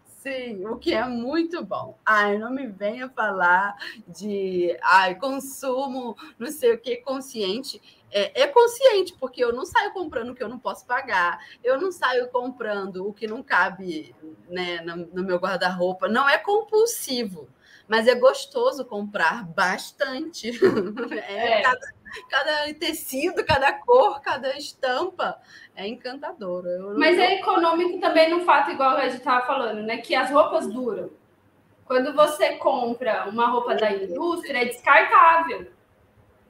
[0.04, 1.96] Sim, o que é muito bom.
[2.04, 7.80] Ai, não me venha falar de ai, consumo, não sei o que, consciente.
[8.10, 11.80] É, é, consciente, porque eu não saio comprando o que eu não posso pagar, eu
[11.80, 14.14] não saio comprando o que não cabe
[14.48, 16.08] né, no, no meu guarda-roupa.
[16.08, 17.48] Não é compulsivo,
[17.86, 20.52] mas é gostoso comprar bastante.
[21.28, 21.62] É, é.
[21.62, 21.92] Cada,
[22.30, 25.38] cada, tecido, cada cor, cada estampa
[25.74, 26.64] é encantador.
[26.96, 29.98] mas é econômico também no fato, igual a gente estava falando, né?
[29.98, 31.10] Que as roupas duram.
[31.84, 35.77] Quando você compra uma roupa da indústria, é descartável.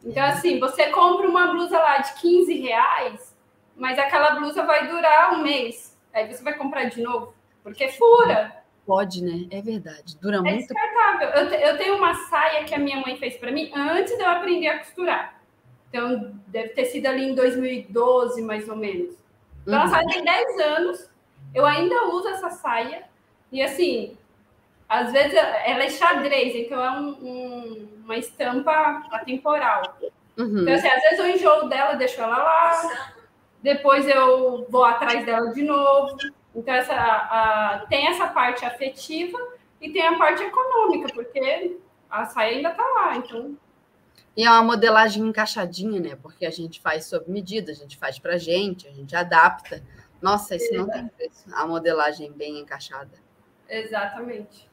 [0.05, 3.37] Então, assim, você compra uma blusa lá de 15 reais,
[3.77, 5.97] mas aquela blusa vai durar um mês.
[6.13, 8.59] Aí você vai comprar de novo, porque fura.
[8.87, 9.47] Pode, né?
[9.51, 10.17] É verdade.
[10.19, 10.55] Dura é muito.
[10.55, 11.29] É descartável.
[11.29, 14.29] Eu, eu tenho uma saia que a minha mãe fez para mim antes de eu
[14.29, 15.41] aprender a costurar.
[15.89, 19.15] Então, deve ter sido ali em 2012, mais ou menos.
[19.63, 19.85] Então, uhum.
[19.85, 21.11] a saia tem 10 anos.
[21.55, 23.05] Eu ainda uso essa saia.
[23.53, 24.17] E, assim,
[24.89, 29.99] às vezes ela é xadrez, então é um, um, uma estampa atemporal.
[30.37, 30.63] Uhum.
[30.63, 33.13] Então, assim, às vezes eu enjoo dela, deixo ela lá,
[33.63, 36.17] depois eu vou atrás dela de novo.
[36.55, 39.39] Então, essa, a, tem essa parte afetiva
[39.81, 41.77] e tem a parte econômica, porque
[42.09, 43.57] a saia ainda está lá, então.
[44.37, 46.17] E é uma modelagem encaixadinha, né?
[46.23, 49.83] Porque a gente faz sob medida, a gente faz para gente, a gente adapta.
[50.23, 51.45] Nossa, isso não tem preço.
[51.53, 53.19] A modelagem bem encaixada.
[53.69, 54.68] Exatamente.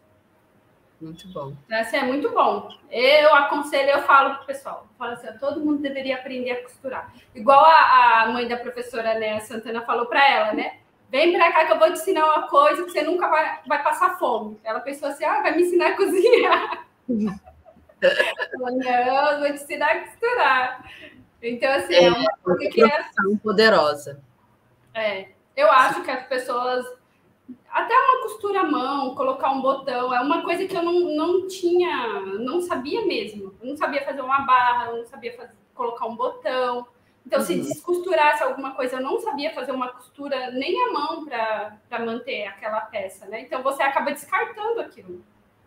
[1.06, 1.54] Muito bom.
[1.70, 2.68] Essa é muito bom.
[2.90, 7.14] Eu aconselho, eu falo pro pessoal, falo assim, todo mundo deveria aprender a costurar.
[7.36, 10.80] Igual a, a mãe da professora né, Santana falou para ela, né?
[11.12, 13.84] Vem para cá que eu vou te ensinar uma coisa que você nunca vai, vai
[13.84, 14.60] passar fome.
[14.64, 16.88] Ela pensou assim, ah, vai me ensinar a cozinhar.
[17.08, 17.30] não,
[19.32, 20.92] eu vou te ensinar a costurar.
[21.40, 23.06] Então, assim, é, é uma coisa que é...
[23.44, 24.20] poderosa.
[24.92, 26.84] É, eu acho que as pessoas
[27.70, 31.48] até uma costura à mão, colocar um botão, é uma coisa que eu não, não
[31.48, 33.54] tinha, não sabia mesmo.
[33.62, 36.88] Eu não sabia fazer uma barra, eu não sabia fazer, colocar um botão.
[37.26, 37.46] Então, uhum.
[37.46, 42.48] se descosturasse alguma coisa, eu não sabia fazer uma costura nem à mão para manter
[42.48, 43.42] aquela peça, né?
[43.42, 45.22] Então, você acaba descartando aquilo.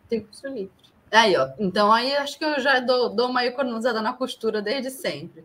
[0.09, 0.73] Tem costura livre.
[1.11, 1.49] Aí, ó.
[1.59, 5.45] Então, aí acho que eu já dou, dou uma economizada na costura desde sempre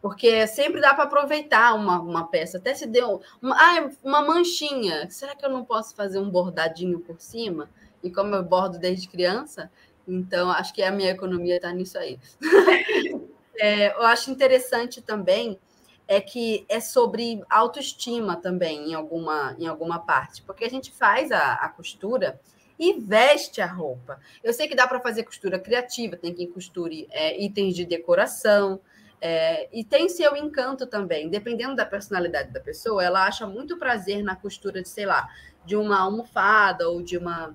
[0.00, 2.58] porque sempre dá para aproveitar uma, uma peça.
[2.58, 7.00] Até se deu uma, ah, uma manchinha, será que eu não posso fazer um bordadinho
[7.00, 7.68] por cima?
[8.02, 9.70] E como eu bordo desde criança,
[10.06, 12.18] então acho que a minha economia está nisso aí.
[13.58, 15.58] é, eu acho interessante também
[16.08, 21.32] é que é sobre autoestima também em alguma, em alguma parte, porque a gente faz
[21.32, 22.40] a, a costura
[22.78, 24.20] e veste a roupa.
[24.42, 28.80] Eu sei que dá para fazer costura criativa, tem quem costure é, itens de decoração,
[29.20, 34.22] é, e tem seu encanto também, dependendo da personalidade da pessoa, ela acha muito prazer
[34.22, 35.28] na costura de, sei lá,
[35.64, 37.54] de uma almofada ou de uma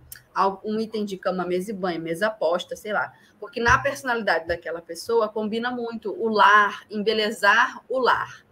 [0.63, 3.13] um item de cama, mesa e banho, mesa posta, sei lá.
[3.39, 8.45] Porque na personalidade daquela pessoa combina muito o lar, embelezar o lar.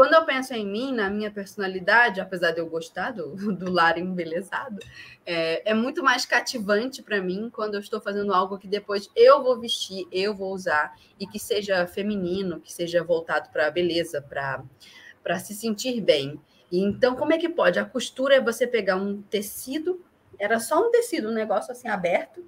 [0.00, 3.98] Quando eu penso em mim, na minha personalidade, apesar de eu gostar do, do lar
[3.98, 4.78] embelezado,
[5.26, 9.42] é, é muito mais cativante para mim quando eu estou fazendo algo que depois eu
[9.42, 14.22] vou vestir, eu vou usar, e que seja feminino, que seja voltado para a beleza,
[14.22, 16.40] para se sentir bem.
[16.72, 17.78] E então, como é que pode?
[17.78, 20.02] A costura é você pegar um tecido,
[20.38, 22.42] era só um tecido, um negócio assim aberto,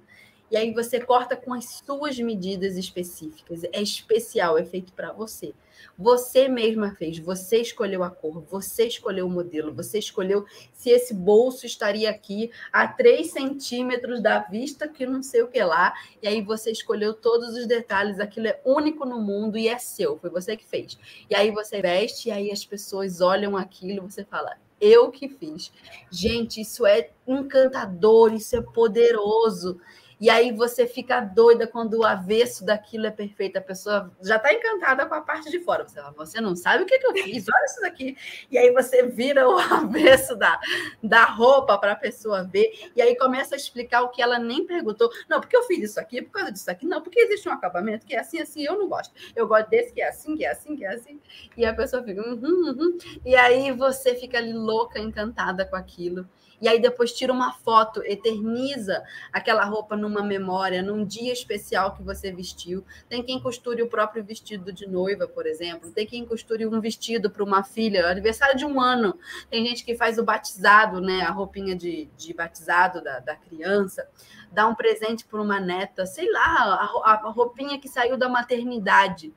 [0.53, 3.63] e aí você corta com as suas medidas específicas.
[3.73, 5.51] É especial, é feito para você.
[5.97, 11.11] Você mesma fez, você escolheu a cor, você escolheu o modelo, você escolheu se esse
[11.11, 16.27] bolso estaria aqui a 3 centímetros da vista, que não sei o que lá, e
[16.27, 20.29] aí você escolheu todos os detalhes, aquilo é único no mundo e é seu, foi
[20.29, 20.99] você que fez.
[21.31, 25.71] E aí você veste, e aí as pessoas olham aquilo, você fala, eu que fiz.
[26.11, 29.81] Gente, isso é encantador, isso é poderoso.
[30.23, 33.57] E aí você fica doida quando o avesso daquilo é perfeito.
[33.57, 35.85] A pessoa já está encantada com a parte de fora.
[35.85, 38.15] Você fala, você não sabe o que, que eu fiz, olha isso daqui.
[38.49, 40.57] E aí você vira o avesso da,
[41.03, 42.71] da roupa para a pessoa ver.
[42.95, 45.09] E aí começa a explicar o que ela nem perguntou.
[45.27, 46.85] Não, porque eu fiz isso aqui, por causa disso aqui.
[46.85, 49.13] Não, porque existe um acabamento que é assim, assim, eu não gosto.
[49.35, 51.19] Eu gosto desse que é assim, que é assim, que é assim.
[51.57, 52.97] E a pessoa fica, uhum, uhum.
[53.25, 56.25] E aí você fica ali louca, encantada com aquilo
[56.63, 62.01] e aí depois tira uma foto, eterniza aquela roupa numa memória, num dia especial que
[62.01, 62.85] você vestiu.
[63.09, 67.29] Tem quem costure o próprio vestido de noiva, por exemplo, tem quem costure um vestido
[67.29, 69.19] para uma filha, aniversário de um ano.
[69.49, 71.23] Tem gente que faz o batizado, né?
[71.23, 74.07] A roupinha de, de batizado da, da criança
[74.49, 79.33] dá um presente para uma neta, sei lá, a, a roupinha que saiu da maternidade.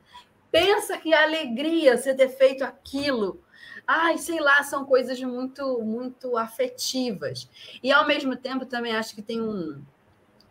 [0.48, 3.44] Pensa que alegria você ter feito aquilo
[3.86, 7.48] ai, sei lá, são coisas muito, muito afetivas.
[7.82, 9.82] E ao mesmo tempo também acho que tem um,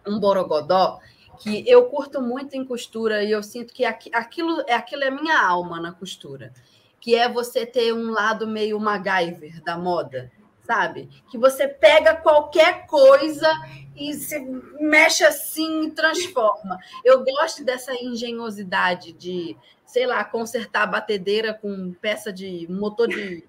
[0.08, 1.00] um borogodó
[1.39, 5.82] que eu curto muito em costura e eu sinto que aquilo, aquilo é minha alma
[5.82, 6.54] na costura,
[7.00, 10.32] que é você ter um lado meio MacGyver da moda,
[10.65, 11.10] sabe?
[11.30, 13.52] Que você pega qualquer coisa
[13.95, 14.39] e se
[14.80, 16.80] mexe assim e transforma.
[17.04, 23.43] Eu gosto dessa engenhosidade de, sei lá, consertar batedeira com peça de motor de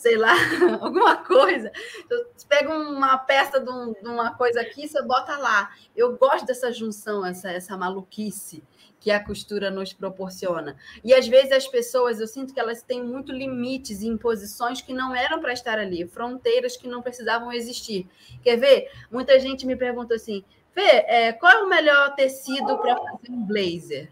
[0.00, 0.32] sei lá,
[0.80, 1.70] alguma coisa.
[2.08, 5.70] Você pega uma peça de, um, de, uma coisa aqui, você bota lá.
[5.94, 8.62] Eu gosto dessa junção, essa, essa maluquice
[8.98, 10.76] que a costura nos proporciona.
[11.02, 14.92] E às vezes as pessoas, eu sinto que elas têm muito limites e imposições que
[14.92, 18.06] não eram para estar ali, fronteiras que não precisavam existir.
[18.42, 18.90] Quer ver?
[19.10, 23.42] Muita gente me pergunta assim: Fê, é, qual é o melhor tecido para fazer um
[23.42, 24.10] blazer?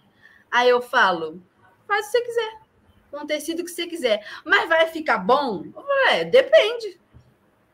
[0.51, 1.43] Aí eu falo:
[1.87, 2.69] faz o que você quiser
[3.11, 4.27] com o tecido que você quiser.
[4.45, 5.65] Mas vai ficar bom?
[6.11, 7.01] É, depende.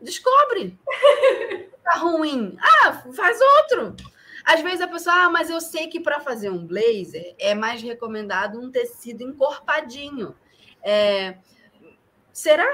[0.00, 0.78] Descobre.
[1.84, 2.56] Tá ruim.
[2.58, 3.94] Ah, faz outro.
[4.42, 7.82] Às vezes a pessoa, ah, mas eu sei que para fazer um blazer é mais
[7.82, 10.34] recomendado um tecido encorpadinho.
[10.82, 11.36] É...
[12.32, 12.66] Será?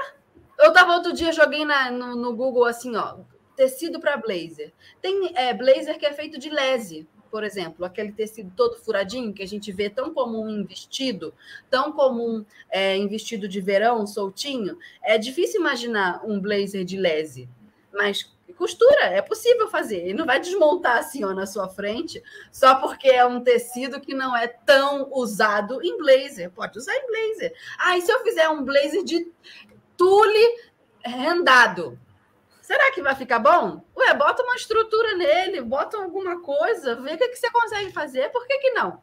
[0.57, 3.17] Eu tava outro dia, joguei na, no, no Google assim, ó,
[3.53, 4.71] tecido para blazer.
[5.01, 9.41] Tem é, blazer que é feito de lese por exemplo, aquele tecido todo furadinho que
[9.41, 11.33] a gente vê tão comum em vestido,
[11.69, 17.49] tão comum é, em vestido de verão, soltinho, é difícil imaginar um blazer de lese,
[17.93, 18.29] mas
[18.61, 20.07] costura, é possível fazer.
[20.07, 24.13] E não vai desmontar assim ó, na sua frente só porque é um tecido que
[24.13, 26.51] não é tão usado em blazer.
[26.51, 27.55] Pode usar em blazer.
[27.79, 29.27] Ah, e se eu fizer um blazer de
[29.97, 30.59] tule
[31.03, 31.97] rendado?
[32.71, 33.83] Será que vai ficar bom?
[33.97, 38.47] Ué, bota uma estrutura nele, bota alguma coisa, vê o que, você consegue fazer, por
[38.47, 39.01] que, que não?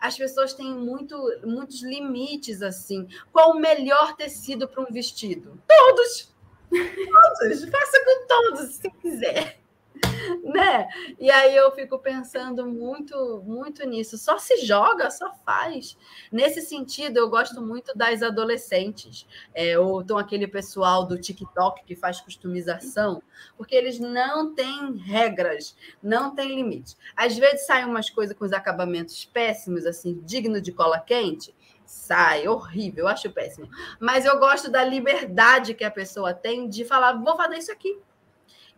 [0.00, 3.06] As pessoas têm muito, muitos limites assim.
[3.30, 5.62] Qual o melhor tecido para um vestido?
[5.68, 6.34] Todos!
[6.72, 7.64] Todos!
[7.68, 9.59] Faça com todos, se quiser.
[10.44, 10.88] né?
[11.18, 14.16] E aí eu fico pensando muito, muito nisso.
[14.16, 15.96] Só se joga, só faz.
[16.30, 21.96] Nesse sentido, eu gosto muito das adolescentes, é, ou então aquele pessoal do TikTok que
[21.96, 23.22] faz customização,
[23.56, 26.96] porque eles não têm regras, não têm limite.
[27.16, 31.54] Às vezes saem umas coisas com os acabamentos péssimos, assim, digno de cola quente.
[31.84, 33.68] Sai, horrível, acho péssimo.
[33.98, 37.98] Mas eu gosto da liberdade que a pessoa tem de falar: vou fazer isso aqui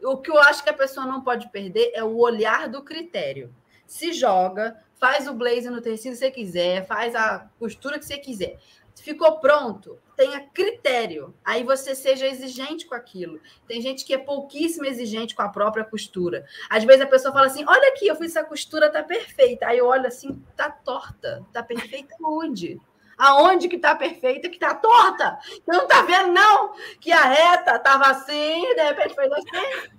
[0.02, 3.54] o que eu acho que a pessoa não pode perder é o olhar do critério.
[3.86, 8.18] Se joga, faz o blazer no tecido que você quiser, faz a costura que você
[8.18, 8.58] quiser.
[9.00, 11.34] Ficou pronto, tenha critério.
[11.44, 13.40] Aí você seja exigente com aquilo.
[13.66, 16.46] Tem gente que é pouquíssimo exigente com a própria costura.
[16.68, 19.66] Às vezes a pessoa fala assim: olha aqui, eu fiz essa costura, tá perfeita.
[19.66, 21.44] Aí eu olho assim, tá torta.
[21.52, 22.80] Tá perfeita onde?
[23.22, 25.38] Aonde que tá perfeita, que tá torta?
[25.44, 26.74] Você não tá vendo, não?
[27.00, 29.92] Que a reta tava assim, de repente fez assim.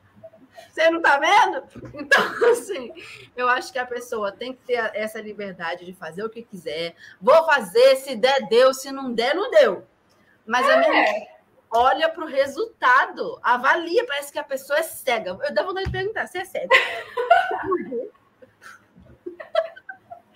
[0.69, 1.63] Você não tá vendo?
[1.93, 2.91] Então, assim,
[3.33, 6.97] eu acho que a pessoa tem que ter essa liberdade de fazer o que quiser.
[7.21, 9.87] Vou fazer, se der, deu, se não der, não deu.
[10.45, 10.73] Mas é.
[10.73, 11.27] a minha
[11.71, 15.39] olha para o resultado, avalia, parece que a pessoa é cega.
[15.43, 16.67] Eu dou vontade de perguntar, você é cega?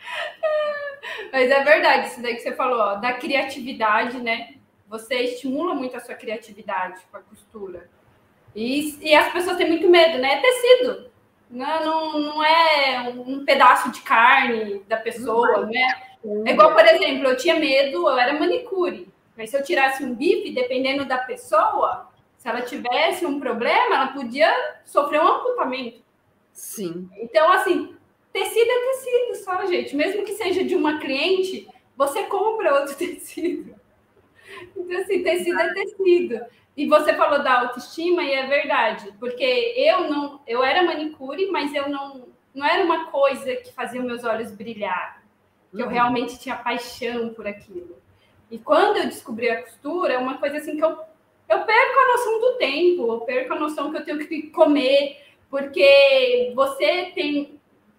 [1.32, 4.56] Mas é verdade, isso daí que você falou, ó, da criatividade, né?
[4.88, 7.90] Você estimula muito a sua criatividade com a costura.
[8.56, 10.36] E, e as pessoas têm muito medo, né?
[10.36, 11.12] É tecido.
[11.50, 16.02] Não, não, não é um pedaço de carne da pessoa, né?
[16.46, 19.08] É igual, por exemplo, eu tinha medo, eu era manicure.
[19.36, 24.08] Mas se eu tirasse um bife, dependendo da pessoa, se ela tivesse um problema, ela
[24.08, 24.52] podia
[24.84, 26.02] sofrer um amputamento.
[26.52, 27.08] Sim.
[27.18, 27.96] Então, assim,
[28.38, 29.96] Tecido é tecido só, gente.
[29.96, 33.74] Mesmo que seja de uma cliente, você compra outro tecido.
[34.76, 36.46] Então, assim, tecido é tecido.
[36.76, 41.74] E você falou da autoestima e é verdade, porque eu não, eu era manicure, mas
[41.74, 45.24] eu não, não era uma coisa que fazia meus olhos brilhar.
[45.74, 45.80] Uhum.
[45.80, 47.98] Eu realmente tinha paixão por aquilo.
[48.52, 51.00] E quando eu descobri a costura, é uma coisa assim que eu,
[51.50, 55.20] eu perco a noção do tempo, eu perco a noção que eu tenho que comer,
[55.50, 57.57] porque você tem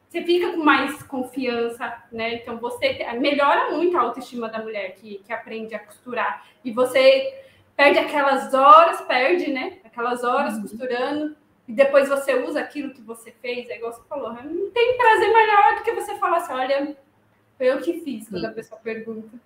[0.09, 2.37] você fica com mais confiança, né?
[2.37, 6.47] Então você melhora muito a autoestima da mulher que, que aprende a costurar.
[6.64, 7.44] E você
[7.77, 9.79] perde aquelas horas, perde, né?
[9.85, 10.63] Aquelas horas uhum.
[10.63, 11.37] costurando,
[11.69, 14.40] e depois você usa aquilo que você fez, é igual você falou, né?
[14.42, 16.96] não tem prazer melhor do que você falar assim, olha,
[17.59, 19.38] foi eu que fiz, quando a pessoa pergunta.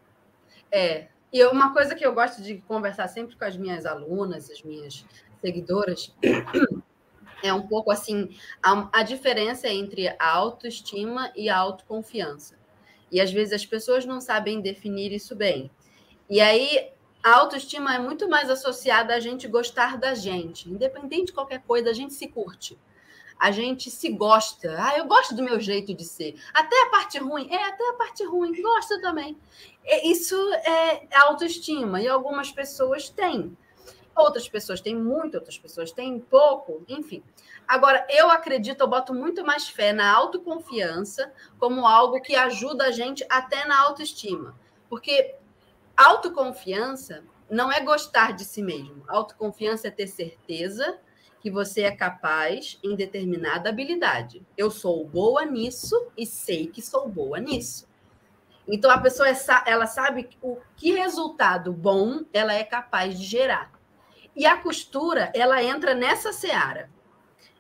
[0.71, 4.63] É, e uma coisa que eu gosto de conversar sempre com as minhas alunas, as
[4.63, 5.05] minhas
[5.41, 6.15] seguidoras,
[7.43, 8.31] é um pouco assim
[8.63, 12.59] a, a, diferença entre a autoestima e a autoconfiança.
[13.11, 15.71] E às vezes as pessoas não sabem definir isso bem.
[16.31, 16.91] E aí
[17.23, 21.91] a autoestima é muito mais associada a gente gostar da gente, independente de qualquer coisa,
[21.91, 22.79] a gente se curte.
[23.39, 24.77] a gente se gosta.
[24.79, 26.37] Ah, eu gosto do meu jeito de ser.
[26.55, 29.37] Até a parte ruim, é, até a parte ruim, gosto também.
[30.05, 33.57] Isso é autoestima, e algumas pessoas têm.
[34.15, 37.23] Outras pessoas têm muito, outras pessoas têm pouco, enfim.
[37.67, 42.91] Agora, eu acredito, eu boto muito mais fé na autoconfiança como algo que ajuda a
[42.91, 44.55] gente até na autoestima.
[44.89, 45.35] Porque
[45.97, 49.03] autoconfiança não é gostar de si mesmo.
[49.09, 50.99] Autoconfiança é ter certeza
[51.41, 54.47] que você é capaz em determinada habilidade.
[54.57, 57.89] Eu sou boa nisso e sei que sou boa nisso.
[58.67, 59.35] Então a pessoa é,
[59.67, 63.73] ela sabe o que resultado bom ela é capaz de gerar.
[64.35, 66.91] E a costura, ela entra nessa seara.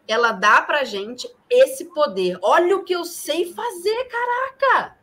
[0.08, 2.38] Ela dá para gente esse poder.
[2.42, 4.96] Olha o que eu sei fazer, caraca!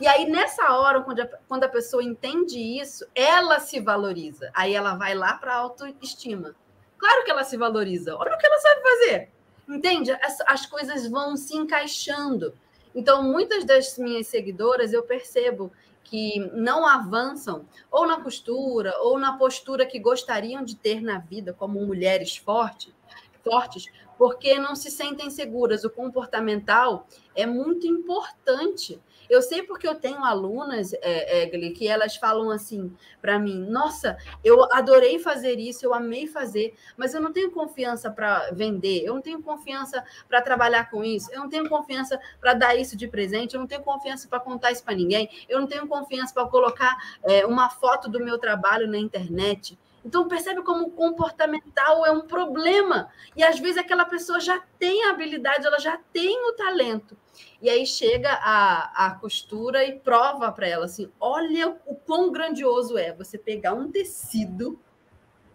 [0.00, 4.50] E aí, nessa hora, quando a, quando a pessoa entende isso, ela se valoriza.
[4.54, 6.54] Aí ela vai lá para a autoestima.
[6.98, 8.14] Claro que ela se valoriza.
[8.16, 9.30] Olha o que ela sabe fazer.
[9.68, 10.12] Entende?
[10.12, 12.54] As, as coisas vão se encaixando.
[12.94, 15.72] Então, muitas das minhas seguidoras eu percebo
[16.08, 21.52] que não avançam ou na costura ou na postura que gostariam de ter na vida
[21.52, 22.94] como mulheres fortes,
[23.42, 23.86] fortes,
[24.16, 25.84] porque não se sentem seguras.
[25.84, 29.00] O comportamental é muito importante.
[29.28, 34.16] Eu sei porque eu tenho alunas, é, Egli, que elas falam assim para mim: Nossa,
[34.44, 39.14] eu adorei fazer isso, eu amei fazer, mas eu não tenho confiança para vender, eu
[39.14, 43.08] não tenho confiança para trabalhar com isso, eu não tenho confiança para dar isso de
[43.08, 46.46] presente, eu não tenho confiança para contar isso para ninguém, eu não tenho confiança para
[46.46, 49.78] colocar é, uma foto do meu trabalho na internet.
[50.06, 53.10] Então, percebe como o comportamental é um problema.
[53.36, 57.16] E às vezes aquela pessoa já tem a habilidade, ela já tem o talento.
[57.60, 62.96] E aí chega a, a costura e prova para ela assim: olha o quão grandioso
[62.96, 64.78] é você pegar um tecido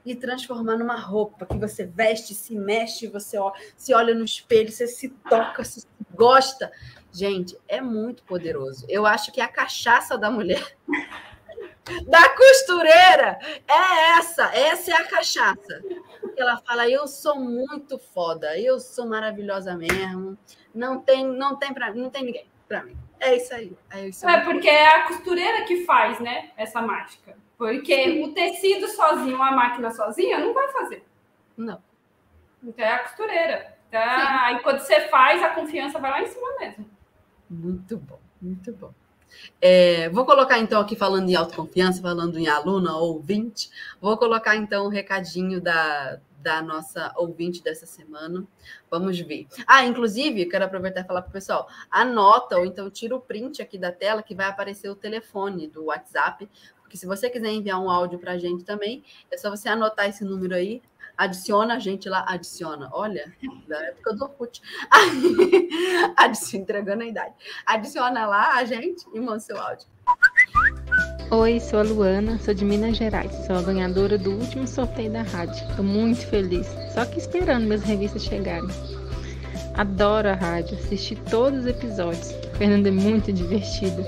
[0.06, 4.70] e transformar numa roupa que você veste, se mexe, você ó, se olha no espelho,
[4.70, 6.70] você se toca, se gosta.
[7.10, 8.86] Gente, é muito poderoso.
[8.90, 10.76] Eu acho que é a cachaça da mulher
[12.08, 15.82] da costureira é essa, essa é a cachaça.
[16.38, 20.38] Ela fala: "Eu sou muito foda, eu sou maravilhosa mesmo.
[20.74, 22.98] Não tem, não tem para, não tem ninguém para mim".
[23.20, 23.78] É isso aí.
[23.92, 24.36] É, isso aí.
[24.36, 27.36] é porque é a costureira que faz, né, essa mágica.
[27.58, 31.06] Porque o tecido sozinho, a máquina sozinha não vai fazer.
[31.56, 31.80] Não.
[32.64, 33.78] Então é a costureira.
[33.88, 36.90] Então, aí quando você faz, a confiança vai lá em cima mesmo.
[37.50, 38.94] Muito bom, muito bom.
[39.62, 43.70] É, vou colocar então aqui falando em autoconfiança, falando em aluna ou ouvinte,
[44.00, 48.46] vou colocar então o um recadinho da, da nossa ouvinte dessa semana.
[48.90, 49.48] Vamos ver.
[49.68, 53.62] Ah, inclusive, quero aproveitar e falar para o pessoal: anota ou então tira o print
[53.62, 56.50] aqui da tela que vai aparecer o telefone do WhatsApp.
[56.82, 60.10] Porque se você quiser enviar um áudio para a gente também, é só você anotar
[60.10, 60.82] esse número aí,
[61.22, 62.90] adiciona a gente lá, adiciona.
[62.92, 63.32] Olha,
[63.68, 64.62] da época do Orkut.
[66.18, 67.34] adiciona, entregando a idade.
[67.66, 69.88] Adiciona lá a gente e manda seu áudio.
[71.30, 75.22] Oi, sou a Luana, sou de Minas Gerais, sou a ganhadora do último sorteio da
[75.22, 75.54] rádio.
[75.70, 78.68] Estou muito feliz, só que esperando minhas revistas chegarem.
[79.76, 82.32] Adoro a rádio, assisti todos os episódios.
[82.58, 84.04] Fernanda é muito divertida.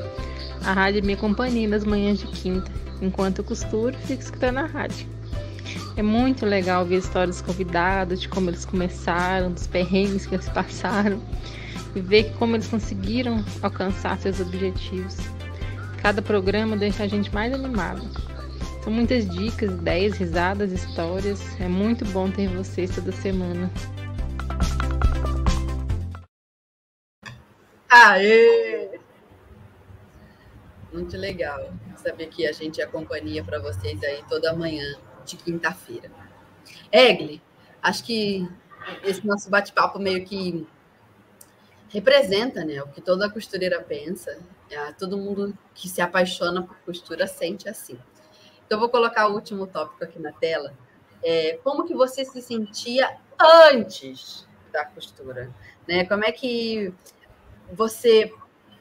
[0.66, 2.72] A rádio é minha companhia nas manhãs de quinta.
[3.02, 5.13] Enquanto eu costuro, fico escutando a rádio.
[5.96, 10.50] É muito legal ver histórias dos convidados, de como eles começaram, dos perrengues que eles
[10.50, 11.22] passaram
[11.96, 15.18] e ver como eles conseguiram alcançar seus objetivos.
[16.02, 18.02] Cada programa deixa a gente mais animado.
[18.84, 21.40] São muitas dicas, ideias, risadas, histórias.
[21.62, 23.72] É muito bom ter vocês toda semana.
[27.90, 29.00] Aê!
[30.92, 36.12] Muito legal saber que a gente é companhia para vocês aí toda manhã de quinta-feira.
[36.92, 37.42] Egli,
[37.82, 38.48] acho que
[39.04, 40.68] esse nosso bate-papo meio que
[41.90, 44.40] representa né, o que toda costureira pensa.
[44.70, 48.00] É, todo mundo que se apaixona por costura sente assim.
[48.66, 50.74] Então, vou colocar o último tópico aqui na tela.
[51.24, 53.18] É, como que você se sentia
[53.72, 55.54] antes da costura?
[55.88, 56.06] Né?
[56.06, 56.92] Como é que
[57.72, 58.34] você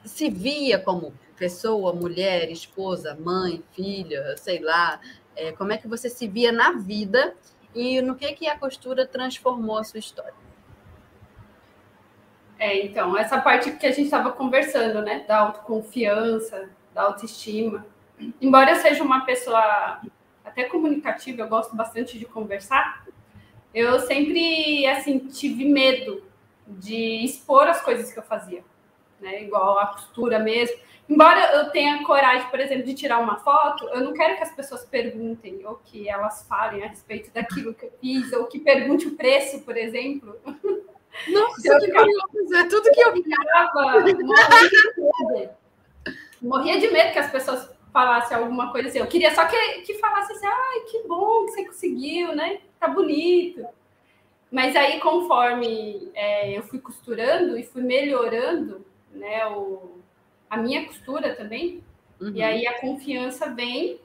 [0.05, 5.01] se via como pessoa, mulher, esposa, mãe, filha, sei lá,
[5.37, 7.35] é, como é que você se via na vida
[7.74, 10.35] e no que, que a costura transformou a sua história?
[12.59, 17.85] É, então, essa parte que a gente estava conversando, né, da autoconfiança, da autoestima.
[18.41, 20.01] Embora eu seja uma pessoa
[20.45, 23.05] até comunicativa, eu gosto bastante de conversar,
[23.74, 26.22] eu sempre, assim, tive medo
[26.66, 28.62] de expor as coisas que eu fazia,
[29.23, 30.77] né, igual a costura mesmo.
[31.09, 34.55] Embora eu tenha coragem, por exemplo, de tirar uma foto, eu não quero que as
[34.55, 39.09] pessoas perguntem ou que elas falem a respeito daquilo que eu fiz, ou que pergunte
[39.09, 40.37] o preço, por exemplo.
[41.29, 42.55] Nossa, que curioso.
[42.55, 43.70] É tudo que eu ficava.
[43.75, 45.51] Morria de medo.
[46.41, 48.99] Morria de medo que as pessoas falassem alguma coisa assim.
[48.99, 52.61] Eu queria só que, que falasse assim, ai, que bom que você conseguiu, né?
[52.81, 53.66] Tá bonito.
[54.51, 59.99] Mas aí, conforme é, eu fui costurando e fui melhorando, né, o,
[60.49, 61.83] a minha costura também,
[62.21, 62.33] uhum.
[62.35, 64.01] e aí a confiança vem.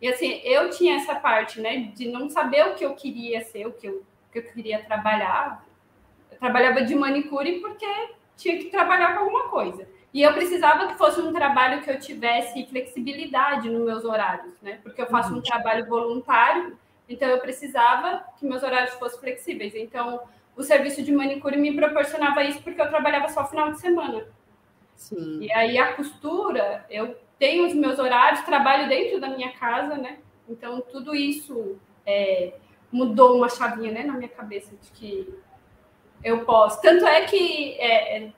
[0.00, 3.66] E assim, eu tinha essa parte, né, de não saber o que eu queria ser,
[3.66, 5.64] o que eu, o que eu queria trabalhar.
[6.30, 7.86] Eu trabalhava de manicure porque
[8.36, 9.88] tinha que trabalhar com alguma coisa.
[10.12, 14.78] E eu precisava que fosse um trabalho que eu tivesse flexibilidade nos meus horários, né?
[14.82, 15.42] Porque eu faço um uhum.
[15.42, 16.76] trabalho voluntário
[17.12, 19.74] então, eu precisava que meus horários fossem flexíveis.
[19.74, 20.20] Então,
[20.56, 24.24] o serviço de manicure me proporcionava isso porque eu trabalhava só final de semana.
[24.94, 25.40] Sim.
[25.42, 30.18] E aí, a costura, eu tenho os meus horários, trabalho dentro da minha casa, né?
[30.48, 31.76] Então, tudo isso
[32.06, 32.54] é,
[32.90, 35.34] mudou uma chavinha né, na minha cabeça de que
[36.22, 36.80] eu posso.
[36.80, 38.32] Tanto é que é, é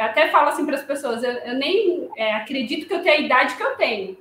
[0.00, 3.16] eu até falo assim para as pessoas, eu, eu nem é, acredito que eu tenho
[3.16, 4.16] a idade que eu tenho,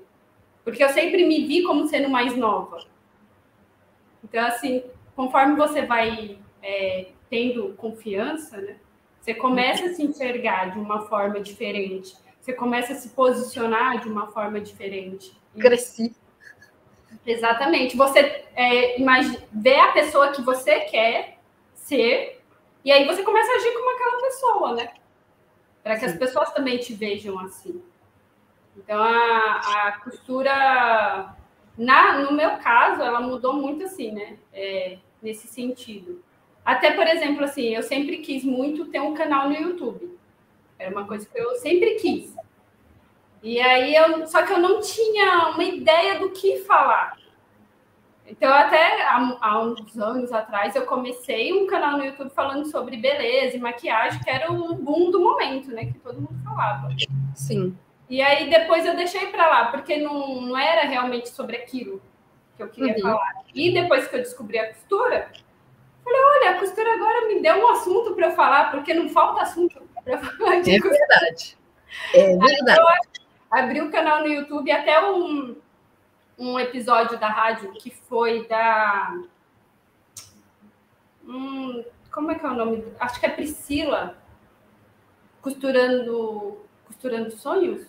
[0.62, 2.84] porque eu sempre me vi como sendo mais nova.
[4.22, 4.84] Então, assim,
[5.16, 8.76] conforme você vai é, tendo confiança, né,
[9.20, 14.08] você começa a se enxergar de uma forma diferente, você começa a se posicionar de
[14.08, 15.38] uma forma diferente.
[15.58, 16.16] Cresci.
[17.26, 17.98] Exatamente.
[17.98, 21.38] Você é, imagine, vê a pessoa que você quer
[21.74, 22.42] ser,
[22.84, 24.94] e aí você começa a agir como aquela pessoa, né?
[25.84, 26.14] Para que Sim.
[26.14, 27.82] as pessoas também te vejam assim.
[28.78, 31.36] Então, a, a costura
[31.80, 34.38] na, no meu caso, ela mudou muito assim, né?
[34.52, 36.22] É, nesse sentido.
[36.70, 40.16] Até, por exemplo, assim, eu sempre quis muito ter um canal no YouTube.
[40.78, 42.32] Era uma coisa que eu sempre quis.
[43.42, 47.18] E aí, eu, só que eu não tinha uma ideia do que falar.
[48.24, 52.98] Então, até há, há, uns anos atrás, eu comecei um canal no YouTube falando sobre
[52.98, 55.86] beleza e maquiagem, que era o boom do momento, né?
[55.86, 56.90] Que todo mundo falava.
[57.34, 57.76] Sim.
[58.08, 62.00] E aí depois eu deixei para lá, porque não, não era realmente sobre aquilo
[62.56, 63.02] que eu queria uhum.
[63.02, 63.34] falar.
[63.56, 65.32] E depois que eu descobri a costura,
[66.10, 69.42] falei, olha, a costura agora me deu um assunto para eu falar, porque não falta
[69.42, 71.08] assunto para falar de É costura.
[71.08, 71.58] verdade.
[72.14, 72.82] É verdade.
[73.50, 75.56] abri o um canal no YouTube até um,
[76.38, 79.14] um episódio da rádio que foi da.
[81.26, 82.84] Hum, como é que é o nome?
[83.00, 84.18] Acho que é Priscila,
[85.42, 87.86] costurando, costurando sonhos.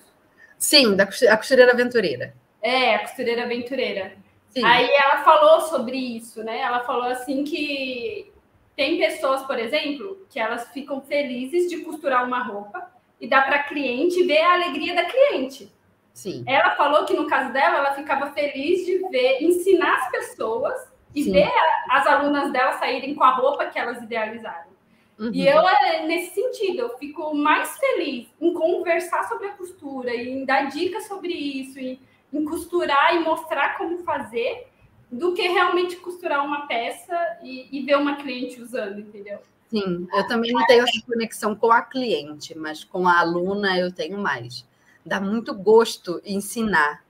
[0.59, 2.35] Sim, da a costureira aventureira.
[2.61, 4.12] É, a costureira aventureira.
[4.51, 4.65] Sim.
[4.65, 6.59] Aí ela falou sobre isso, né?
[6.59, 8.33] Ela falou assim que
[8.77, 12.91] tem pessoas, por exemplo, que elas ficam felizes de costurar uma roupa
[13.21, 15.73] e dar para cliente ver a alegria da cliente.
[16.13, 16.43] Sim.
[16.47, 21.25] Ela falou que no caso dela, ela ficava feliz de ver, ensinar as pessoas e
[21.25, 21.33] Sim.
[21.33, 21.53] ver
[21.89, 24.71] as alunas dela saírem com a roupa que elas idealizaram.
[25.19, 25.31] Uhum.
[25.33, 30.45] E eu, é, nesse sentido, eu fico mais feliz em conversar sobre a costura, em
[30.45, 32.01] dar dicas sobre isso, em,
[32.33, 34.68] em costurar e mostrar como fazer,
[35.11, 39.39] do que realmente costurar uma peça e, e ver uma cliente usando, entendeu?
[39.68, 43.93] Sim, eu também não tenho essa conexão com a cliente, mas com a aluna eu
[43.93, 44.66] tenho mais.
[45.05, 47.05] Dá muito gosto ensinar.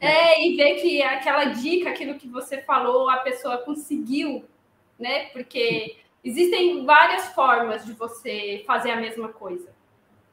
[0.00, 4.44] É, e ver que aquela dica, aquilo que você falou, a pessoa conseguiu,
[4.98, 5.26] né?
[5.26, 9.68] Porque Existem várias formas de você fazer a mesma coisa.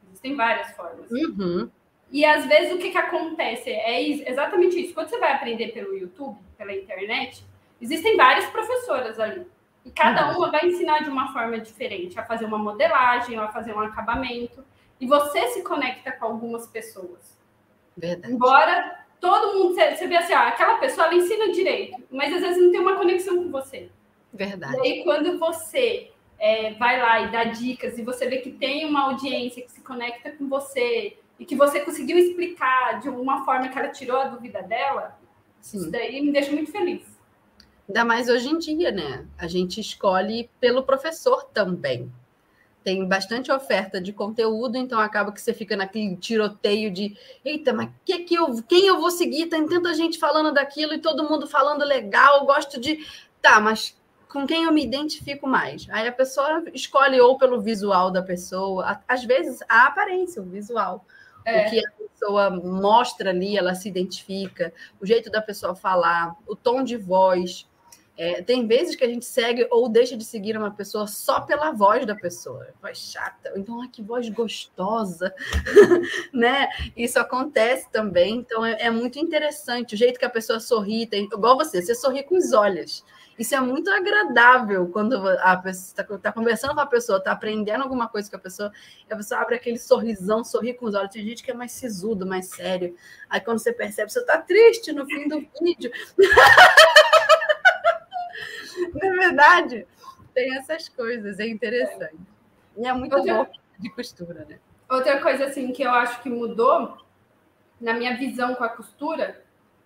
[0.08, 1.10] Existem várias formas.
[1.10, 1.70] Uhum.
[2.12, 4.92] E às vezes o que, que acontece é exatamente isso.
[4.92, 7.42] Quando você vai aprender pelo YouTube, pela internet,
[7.80, 9.46] existem várias professoras ali.
[9.84, 10.36] E cada uhum.
[10.36, 14.62] uma vai ensinar de uma forma diferente, a fazer uma modelagem, a fazer um acabamento.
[15.00, 17.36] E você se conecta com algumas pessoas.
[17.96, 18.32] Verdade.
[18.32, 22.62] Embora todo mundo, você vê assim, ó, aquela pessoa ela ensina direito, mas às vezes
[22.62, 23.88] não tem uma conexão com você.
[24.32, 24.76] Verdade.
[24.78, 28.84] E aí, quando você é, vai lá e dá dicas e você vê que tem
[28.84, 33.68] uma audiência que se conecta com você e que você conseguiu explicar de uma forma
[33.68, 35.18] que ela tirou a dúvida dela,
[35.60, 35.78] Sim.
[35.78, 37.02] isso daí me deixa muito feliz.
[37.88, 39.26] Ainda mais hoje em dia, né?
[39.36, 42.12] A gente escolhe pelo professor também.
[42.84, 47.90] Tem bastante oferta de conteúdo, então acaba que você fica naquele tiroteio de eita, mas
[48.04, 49.46] que que eu, quem eu vou seguir?
[49.46, 53.06] Tem tanta gente falando daquilo e todo mundo falando legal, gosto de.
[53.40, 53.96] Tá, mas
[54.28, 55.86] com quem eu me identifico mais.
[55.90, 61.04] Aí a pessoa escolhe ou pelo visual da pessoa, às vezes a aparência, o visual.
[61.44, 61.66] É.
[61.66, 66.54] O que a pessoa mostra ali, ela se identifica, o jeito da pessoa falar, o
[66.54, 67.68] tom de voz.
[68.14, 71.72] É, tem vezes que a gente segue ou deixa de seguir uma pessoa só pela
[71.72, 72.68] voz da pessoa.
[72.80, 73.52] Voz chata.
[73.56, 75.34] Então, ah, que voz gostosa.
[76.32, 76.68] né?
[76.94, 78.36] Isso acontece também.
[78.36, 79.94] Então, é, é, muito interessante.
[79.94, 81.06] O jeito que a pessoa sorri.
[81.06, 83.02] Tem, igual você, você sorri com os olhos.
[83.38, 87.82] Isso é muito agradável quando a pessoa está tá conversando com a pessoa, está aprendendo
[87.82, 88.72] alguma coisa com a pessoa,
[89.08, 91.10] e a pessoa abre aquele sorrisão, sorri com os olhos.
[91.10, 92.94] Tem gente que é mais sisudo, mais sério.
[93.28, 95.90] Aí quando você percebe, você está triste no fim do vídeo.
[98.94, 99.86] Não é verdade?
[100.34, 102.18] Tem essas coisas, é interessante.
[102.76, 103.34] E é muito Outra...
[103.34, 103.46] bom
[103.78, 104.58] de costura, né?
[104.88, 106.98] Outra coisa assim que eu acho que mudou
[107.80, 109.41] na minha visão com a costura,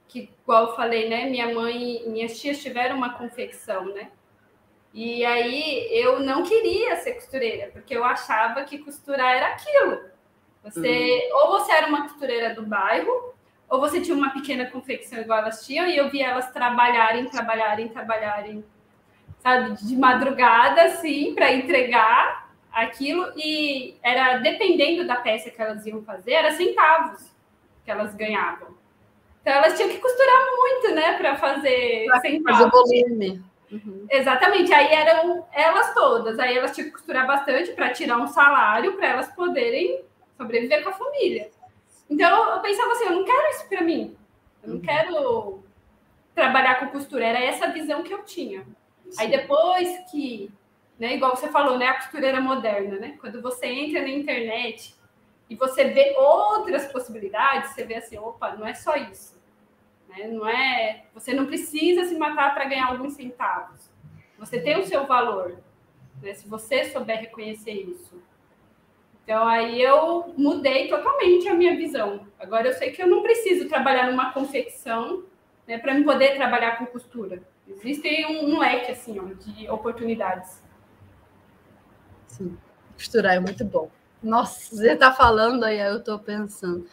[0.09, 4.11] que igual eu falei, né, minha mãe, minhas tias tiveram uma confecção, né?
[4.95, 10.01] E aí eu não queria ser costureira, porque eu achava que costurar era aquilo.
[10.65, 11.39] Você uhum.
[11.39, 13.35] ou você era uma costureira do bairro,
[13.69, 17.89] ou você tinha uma pequena confecção igual elas tinham, e eu via elas trabalharem, trabalharem,
[17.89, 18.65] trabalharem,
[19.41, 26.03] sabe, de madrugada, assim, para entregar aquilo e era dependendo da peça que elas iam
[26.03, 27.35] fazer, era centavos
[27.85, 28.76] que elas ganhavam.
[29.47, 32.59] Então elas tinham que costurar muito, né, para fazer pra centavos.
[32.59, 33.45] Fazer volume.
[33.71, 34.05] Uhum.
[34.11, 38.95] Exatamente, aí eram elas todas, aí elas tinham que costurar bastante para tirar um salário
[38.95, 40.03] para elas poderem
[40.37, 41.49] sobreviver com a família.
[42.11, 44.17] Então eu pensava assim, eu não quero isso para mim,
[44.65, 44.83] eu não uhum.
[44.83, 45.63] quero
[46.35, 48.67] trabalhar com costura, era essa visão que eu tinha.
[49.11, 49.23] Sim.
[49.23, 50.53] Aí depois que
[50.99, 51.15] né?
[51.15, 51.89] Igual você falou, né?
[51.89, 53.17] A costureira moderna, né?
[53.21, 54.95] Quando você entra na internet
[55.49, 59.36] e você vê outras possibilidades, você vê assim, opa, não é só isso.
[60.17, 60.29] Né?
[60.29, 63.91] Não é, você não precisa se matar para ganhar alguns centavos.
[64.39, 65.59] Você tem o seu valor,
[66.23, 66.35] né?
[66.35, 68.21] Se você souber reconhecer isso.
[69.23, 72.27] Então aí eu mudei totalmente a minha visão.
[72.39, 75.25] Agora eu sei que eu não preciso trabalhar numa confecção,
[75.67, 77.43] né, para me poder trabalhar com costura.
[77.67, 80.63] Existe um, um leque assim, ó, de oportunidades.
[82.29, 82.57] Sim,
[82.95, 83.91] costurar é muito bom.
[84.23, 86.87] Nossa, você está falando aí, eu estou pensando.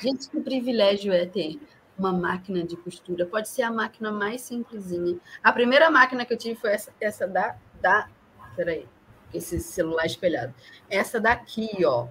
[0.00, 1.58] Gente, que privilégio é ter
[2.00, 3.26] uma máquina de costura.
[3.26, 5.18] Pode ser a máquina mais simplesinha.
[5.42, 8.08] A primeira máquina que eu tive foi essa, essa da, da.
[8.56, 8.88] Peraí,
[9.32, 10.54] esse celular espelhado.
[10.88, 12.08] Essa daqui, ó.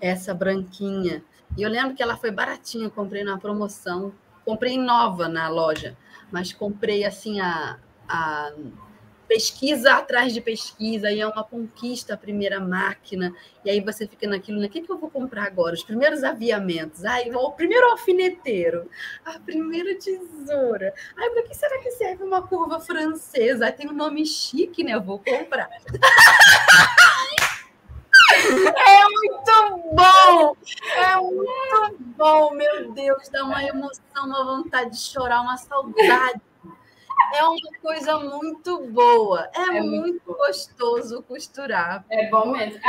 [0.00, 1.24] Essa branquinha.
[1.56, 4.12] E eu lembro que ela foi baratinha, comprei na promoção.
[4.44, 5.96] Comprei nova na loja,
[6.30, 7.78] mas comprei assim a,
[8.08, 8.52] a
[9.30, 13.32] pesquisa atrás de pesquisa, e é uma conquista a primeira máquina,
[13.64, 14.66] e aí você fica naquilo, né?
[14.66, 15.72] O que, que eu vou comprar agora?
[15.72, 18.90] Os primeiros aviamentos, ai, o primeiro alfineteiro,
[19.24, 20.92] a primeira tesoura.
[21.16, 23.66] Ai, para que será que serve uma curva francesa?
[23.66, 24.94] Ai, tem um nome chique, né?
[24.94, 25.70] Eu vou comprar.
[28.32, 30.56] É muito bom!
[30.96, 36.40] É muito bom, meu Deus, dá uma emoção, uma vontade de chorar, uma saudade
[37.34, 39.48] é uma coisa muito boa.
[39.54, 42.04] É, é muito, muito gostoso costurar.
[42.10, 42.80] É bom mesmo.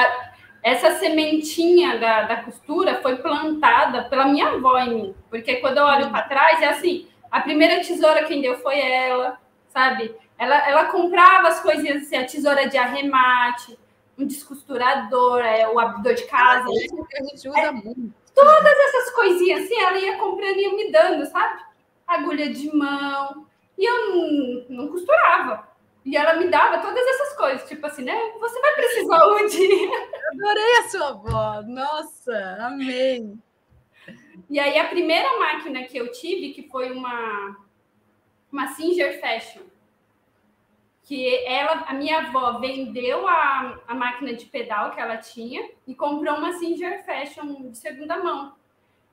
[0.63, 5.15] Essa sementinha da, da costura foi plantada pela minha avó em mim.
[5.29, 9.39] Porque quando eu olho para trás, é assim: a primeira tesoura quem deu foi ela,
[9.69, 10.15] sabe?
[10.37, 13.77] Ela, ela comprava as coisinhas assim, a tesoura de arremate,
[14.17, 16.67] um descosturador, é, o abridor de casa.
[16.67, 18.13] É isso que a gente usa é, muito.
[18.35, 21.61] Todas essas coisinhas assim, ela ia comprando e ia me dando, sabe?
[22.07, 23.47] Agulha de mão,
[23.81, 25.67] e eu não, não costurava.
[26.05, 28.15] E ela me dava todas essas coisas, tipo assim, né?
[28.39, 30.07] Você vai precisar um dia.
[30.33, 31.61] Adorei a sua avó.
[31.63, 33.33] Nossa, amei.
[34.47, 37.57] E aí a primeira máquina que eu tive, que foi uma
[38.51, 39.63] uma Singer Fashion,
[41.03, 45.95] que ela, a minha avó vendeu a, a máquina de pedal que ela tinha e
[45.95, 48.53] comprou uma Singer Fashion de segunda mão.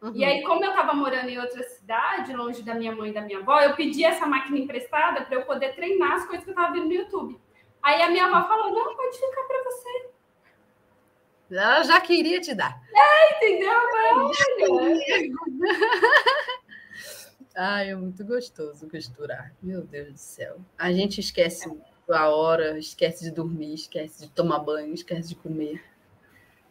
[0.03, 0.13] Uhum.
[0.15, 3.23] E aí, como eu estava morando em outra cidade, longe da minha mãe e da
[3.23, 6.53] minha avó, eu pedi essa máquina emprestada para eu poder treinar as coisas que eu
[6.53, 7.41] estava vendo no YouTube.
[7.83, 10.11] Aí a minha avó falou: não, pode ficar para você.
[11.51, 12.79] Ela já queria te dar.
[12.95, 13.73] É, entendeu?
[17.57, 19.55] Ai, é muito gostoso costurar.
[19.63, 20.61] Meu Deus do céu.
[20.77, 21.75] A gente esquece
[22.11, 25.83] a hora, esquece de dormir, esquece de tomar banho, esquece de comer.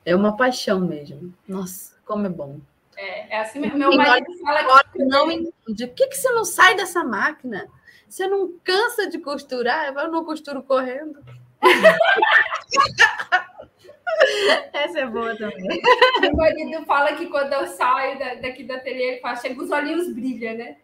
[0.05, 1.33] É uma paixão mesmo.
[1.47, 2.61] Nossa, como é bom.
[2.97, 3.77] É, é assim mesmo.
[3.77, 5.87] Meu marido fala que não entende.
[5.87, 7.67] Por que, que você não sai dessa máquina?
[8.09, 9.93] Você não cansa de costurar?
[9.95, 11.23] Eu não costuro correndo.
[14.73, 15.79] Essa é boa também.
[16.21, 20.11] Meu marido fala que quando eu saio daqui do ateliê, ele fala, chega os olhinhos
[20.11, 20.77] brilham, né?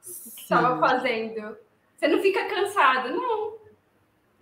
[0.00, 1.56] Estava fazendo.
[1.96, 3.10] Você não fica cansado?
[3.10, 3.54] Não.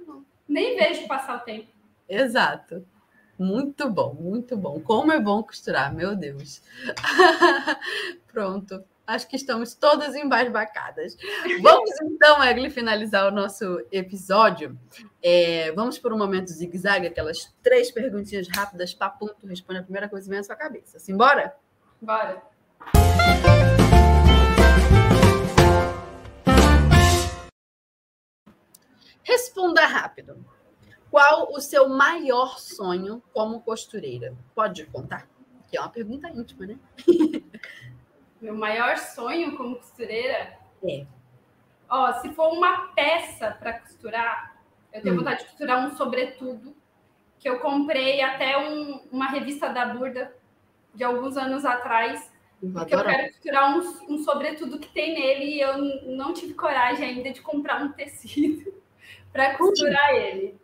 [0.00, 0.26] não.
[0.48, 1.68] Nem vejo passar o tempo.
[2.08, 2.84] Exato.
[3.38, 4.80] Muito bom, muito bom.
[4.80, 6.62] Como é bom costurar, meu Deus.
[8.32, 8.84] Pronto.
[9.06, 11.14] Acho que estamos todas embasbacadas.
[11.60, 14.78] Vamos então, Egli, finalizar o nosso episódio.
[15.22, 20.24] É, vamos por um momento zigue-zague, aquelas três perguntinhas rápidas, papunto, responde a primeira coisa
[20.24, 20.98] que vem à sua cabeça.
[20.98, 21.54] Simbora?
[22.00, 22.42] Bora.
[29.22, 30.53] Responda rápido.
[31.14, 34.34] Qual o seu maior sonho como costureira?
[34.52, 35.28] Pode contar?
[35.70, 36.76] Que é uma pergunta íntima, né?
[38.42, 40.58] Meu maior sonho como costureira?
[40.82, 41.06] É.
[41.88, 44.60] Ó, se for uma peça para costurar,
[44.92, 45.18] eu tenho hum.
[45.18, 46.74] vontade de costurar um sobretudo
[47.38, 50.36] que eu comprei até um, uma revista da Burda
[50.92, 52.28] de alguns anos atrás,
[52.72, 55.78] porque eu quero costurar um, um sobretudo que tem nele e eu
[56.16, 58.74] não tive coragem ainda de comprar um tecido
[59.32, 60.63] para costurar ele.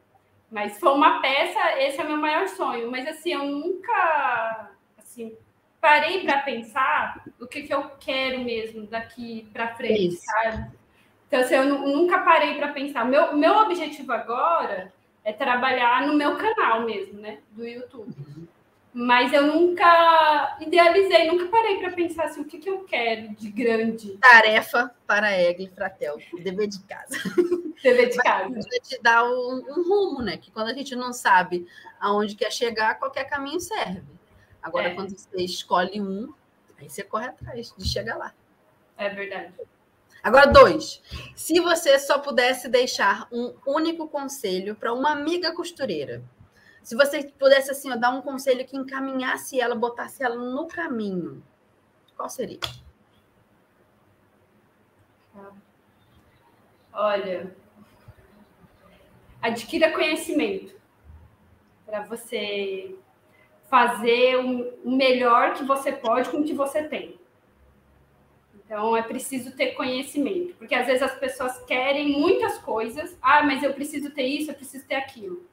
[0.51, 2.91] Mas for uma peça, esse é o meu maior sonho.
[2.91, 5.37] Mas assim, eu nunca assim,
[5.81, 10.25] parei para pensar o que, que eu quero mesmo daqui para frente, Isso.
[10.25, 10.71] sabe?
[11.27, 13.05] Então, assim, eu nunca parei para pensar.
[13.05, 14.93] Meu, meu objetivo agora
[15.25, 17.39] é trabalhar no meu canal mesmo, né?
[17.53, 18.13] Do YouTube.
[18.93, 23.49] Mas eu nunca idealizei, nunca parei para pensar assim, o que, que eu quero de
[23.49, 24.19] grande.
[24.19, 27.17] Tarefa para Egli Fratel, dever de casa.
[27.83, 28.61] Dever de casa.
[28.83, 30.37] Te dá um, um, rumo, né?
[30.37, 31.67] Que quando a gente não sabe
[31.99, 34.03] aonde quer chegar, qualquer caminho serve.
[34.63, 34.95] Agora, é.
[34.95, 36.33] quando você escolhe um,
[36.79, 38.35] aí você corre atrás de chegar lá.
[38.97, 39.55] É verdade.
[40.23, 41.03] Agora, dois.
[41.35, 46.23] Se você só pudesse deixar um único conselho para uma amiga costureira,
[46.83, 51.43] se você pudesse assim, ó, dar um conselho que encaminhasse ela, botasse ela no caminho,
[52.17, 52.61] qual seria?
[56.93, 57.57] Olha,
[59.41, 60.75] adquira conhecimento
[61.87, 62.95] para você
[63.69, 67.19] fazer o melhor que você pode com o que você tem.
[68.55, 73.17] Então é preciso ter conhecimento, porque às vezes as pessoas querem muitas coisas.
[73.21, 75.49] Ah, mas eu preciso ter isso, eu preciso ter aquilo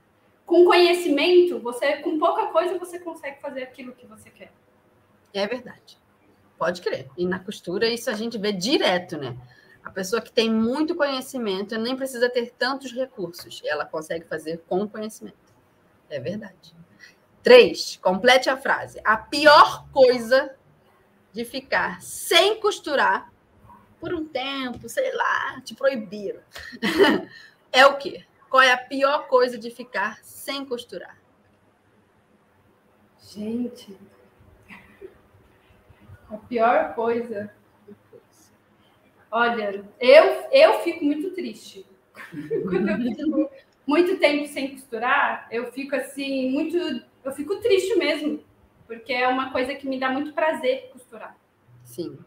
[0.48, 4.50] com conhecimento, você com pouca coisa você consegue fazer aquilo que você quer.
[5.34, 5.98] É verdade.
[6.58, 7.08] Pode crer.
[7.18, 9.38] E na costura isso a gente vê direto, né?
[9.88, 13.62] A pessoa que tem muito conhecimento nem precisa ter tantos recursos.
[13.64, 15.38] Ela consegue fazer com conhecimento.
[16.10, 16.76] É verdade.
[17.42, 19.00] Três, complete a frase.
[19.02, 20.54] A pior coisa
[21.32, 23.32] de ficar sem costurar
[23.98, 26.42] por um tempo, sei lá, te proibiram.
[27.72, 28.26] é o quê?
[28.50, 31.18] Qual é a pior coisa de ficar sem costurar?
[33.22, 33.98] Gente,
[36.30, 37.56] a pior coisa.
[39.32, 41.86] Olha, eu, eu fico muito triste.
[42.70, 43.52] Quando eu fico
[43.86, 46.78] muito tempo sem costurar, eu fico assim, muito.
[47.24, 48.44] Eu fico triste mesmo,
[48.86, 51.38] porque é uma coisa que me dá muito prazer costurar.
[51.84, 52.18] Sim.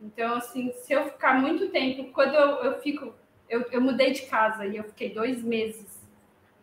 [0.00, 3.14] Então, assim, se eu ficar muito tempo, quando eu, eu fico
[3.48, 6.02] eu, eu mudei de casa e eu fiquei dois meses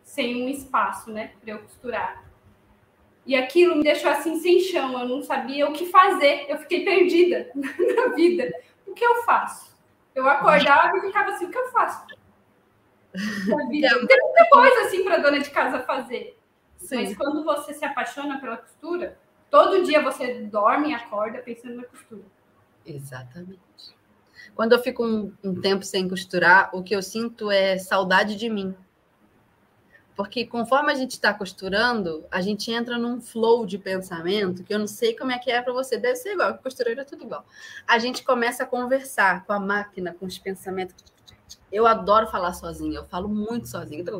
[0.02, 2.24] sem um espaço, né, para eu costurar.
[3.24, 6.84] E aquilo me deixou assim sem chão, eu não sabia o que fazer, eu fiquei
[6.84, 8.52] perdida na vida.
[8.92, 9.74] O que eu faço?
[10.14, 12.06] Eu acordava e ficava assim: o que eu faço?
[13.14, 14.06] Vida.
[14.06, 16.38] Tem muita coisa assim para dona de casa fazer.
[16.76, 16.96] Sim.
[16.96, 19.18] Mas quando você se apaixona pela costura,
[19.50, 22.22] todo dia você dorme e acorda pensando na costura.
[22.84, 23.96] Exatamente.
[24.54, 28.50] Quando eu fico um, um tempo sem costurar, o que eu sinto é saudade de
[28.50, 28.76] mim.
[30.14, 34.78] Porque conforme a gente está costurando, a gente entra num flow de pensamento que eu
[34.78, 35.96] não sei como é que é para você.
[35.96, 37.44] Deve ser igual, costureira é tudo igual.
[37.86, 40.94] A gente começa a conversar com a máquina, com os pensamentos.
[41.70, 44.04] Eu adoro falar sozinha, eu falo muito sozinha.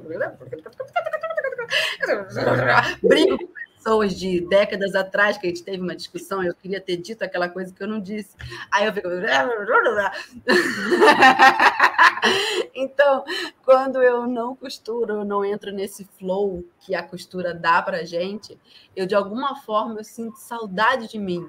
[3.03, 6.97] Brigo com pessoas de décadas atrás que a gente teve uma discussão, eu queria ter
[6.97, 8.35] dito aquela coisa que eu não disse.
[8.71, 9.09] Aí eu fico.
[12.75, 13.25] então,
[13.65, 18.59] quando eu não costuro, eu não entro nesse flow que a costura dá pra gente,
[18.95, 21.49] eu de alguma forma eu sinto saudade de mim.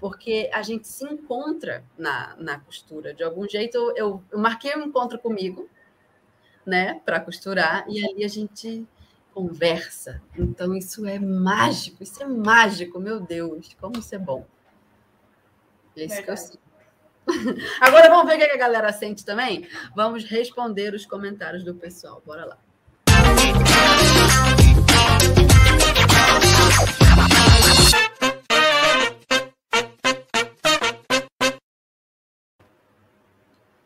[0.00, 3.14] Porque a gente se encontra na, na costura.
[3.14, 5.68] De algum jeito, eu, eu marquei um encontro comigo,
[6.66, 8.86] né, para costurar, e ali a gente
[9.32, 10.22] conversa.
[10.36, 14.46] Então, isso é mágico, isso é mágico, meu Deus, como isso é bom.
[15.96, 16.24] É isso Verdade.
[16.24, 16.63] que eu sinto.
[17.80, 19.68] Agora vamos ver o que a galera sente também?
[19.94, 22.22] Vamos responder os comentários do pessoal.
[22.24, 22.58] Bora lá.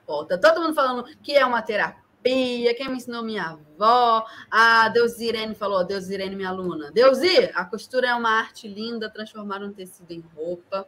[0.06, 4.26] Ó, tá todo mundo falando que é uma terapia quem me ensinou minha avó.
[4.50, 6.90] A Deus Irene falou, Deus Irene, minha aluna.
[6.90, 10.86] Deusi, a costura é uma arte linda, transformar um tecido em roupa.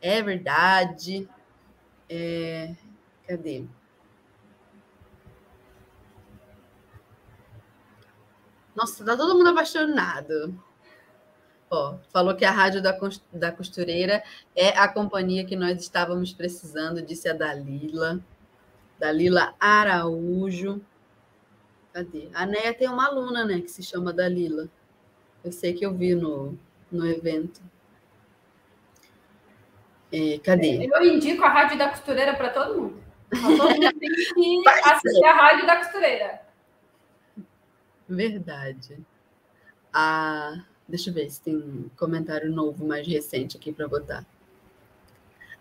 [0.00, 1.28] É verdade.
[2.08, 2.74] É...
[3.26, 3.64] Cadê?
[8.74, 10.54] Nossa, tá todo mundo apaixonado.
[11.70, 12.96] Ó, falou que a rádio da,
[13.32, 14.22] da costureira
[14.54, 18.20] é a companhia que nós estávamos precisando, disse a Dalila.
[18.98, 20.80] Dalila Araújo.
[21.92, 22.28] Cadê?
[22.34, 24.68] A Neia tem uma aluna, né, que se chama Dalila.
[25.42, 26.56] Eu sei que eu vi no,
[26.92, 27.60] no evento.
[30.12, 30.88] É, cadê?
[30.92, 33.02] Eu indico a Rádio da Costureira para todo mundo.
[33.30, 36.40] Todo mundo tem que assistir a Rádio da Costureira.
[38.08, 38.98] Verdade.
[39.92, 44.24] Ah, deixa eu ver se tem um comentário novo, mais recente aqui para botar.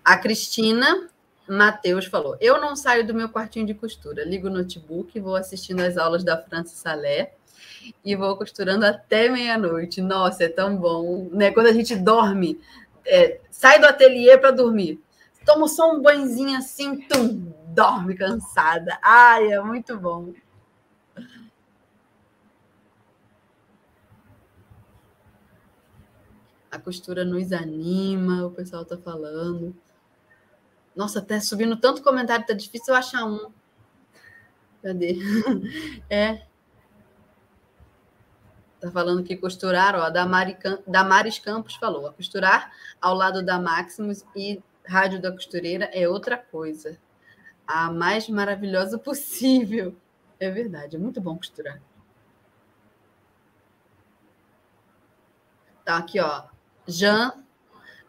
[0.03, 1.09] A Cristina
[1.47, 5.81] Matheus falou: Eu não saio do meu quartinho de costura, ligo o notebook, vou assistindo
[5.81, 7.33] as aulas da França Salé
[8.03, 10.01] e vou costurando até meia-noite.
[10.01, 11.51] Nossa, é tão bom, né?
[11.51, 12.59] Quando a gente dorme,
[13.05, 15.01] é, sai do ateliê para dormir,
[15.45, 18.97] toma só um banhozinho assim, tum, dorme cansada.
[19.01, 20.33] Ai, é muito bom.
[26.71, 29.75] A costura nos anima, o pessoal está falando.
[30.95, 33.51] Nossa, até subindo tanto comentário, tá difícil eu achar um.
[34.81, 35.17] Cadê?
[36.09, 36.45] É.
[38.79, 42.71] Tá falando que costurar, ó, a Damari, Damares Campos falou, costurar
[43.01, 46.97] ao lado da Maximus e Rádio da Costureira é outra coisa.
[47.65, 49.95] A mais maravilhosa possível.
[50.39, 51.81] É verdade, é muito bom costurar.
[55.83, 56.43] Tá aqui, ó.
[56.87, 57.45] Jean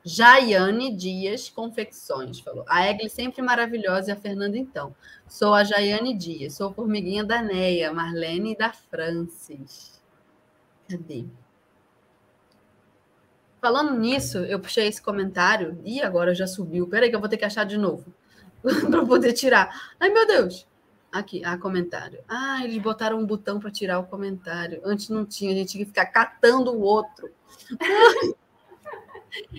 [0.04, 2.64] Jaiane Dias Confecções, falou.
[2.68, 4.94] A Egli sempre maravilhosa e a Fernanda então.
[5.26, 10.00] Sou a Jaiane Dias, sou formiguinha da Neia, Marlene e da Francis.
[10.88, 11.24] Cadê?
[13.60, 16.86] Falando nisso, eu puxei esse comentário e agora já subiu.
[16.86, 18.12] Peraí que eu vou ter que achar de novo
[18.90, 19.92] para poder tirar.
[19.98, 20.66] Ai, meu Deus!
[21.10, 22.22] Aqui, ah, comentário.
[22.28, 24.80] Ah, eles botaram um botão para tirar o comentário.
[24.84, 27.30] Antes não tinha, a gente tinha que ficar catando o outro.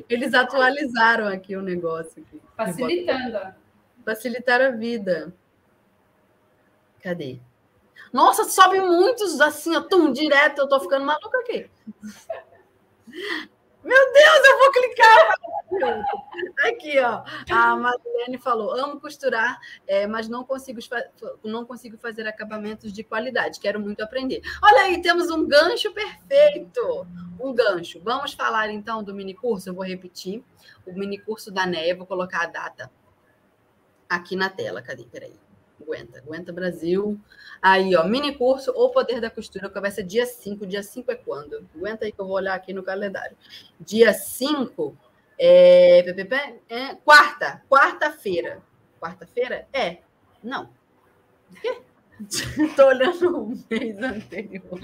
[0.09, 2.23] Eles atualizaram aqui o negócio.
[2.23, 2.41] Aqui.
[2.55, 3.53] Facilitando.
[4.03, 5.33] Facilitaram a vida.
[7.01, 7.39] Cadê?
[8.11, 10.59] Nossa, sobe muitos assim, ó, tum, direto.
[10.59, 11.69] Eu tô ficando maluca aqui.
[13.83, 15.37] Meu Deus, eu vou clicar.
[16.65, 17.23] Aqui, ó.
[17.49, 20.79] A Madeleine falou: amo costurar, é, mas não consigo,
[21.43, 23.59] não consigo fazer acabamentos de qualidade.
[23.59, 24.41] Quero muito aprender.
[24.61, 27.07] Olha aí, temos um gancho perfeito.
[27.39, 28.01] Um gancho.
[28.03, 29.69] Vamos falar então do mini curso.
[29.69, 30.43] Eu vou repetir
[30.85, 31.95] o mini curso da NEA.
[31.95, 32.91] Vou colocar a data
[34.09, 34.81] aqui na tela.
[34.81, 35.05] Cadê?
[35.05, 35.46] Peraí.
[35.81, 37.19] Aguenta, aguenta Brasil.
[37.61, 40.65] Aí, ó, mini curso O Poder da Costura, que vai ser dia 5.
[40.65, 41.67] Dia 5 é quando?
[41.75, 43.37] Aguenta aí que eu vou olhar aqui no calendário.
[43.79, 44.97] Dia 5
[45.39, 45.99] é,
[46.69, 48.61] é quarta, quarta-feira.
[48.99, 49.67] Quarta-feira?
[49.71, 49.97] É.
[50.43, 50.69] Não.
[52.19, 54.79] Estou olhando o mês anterior.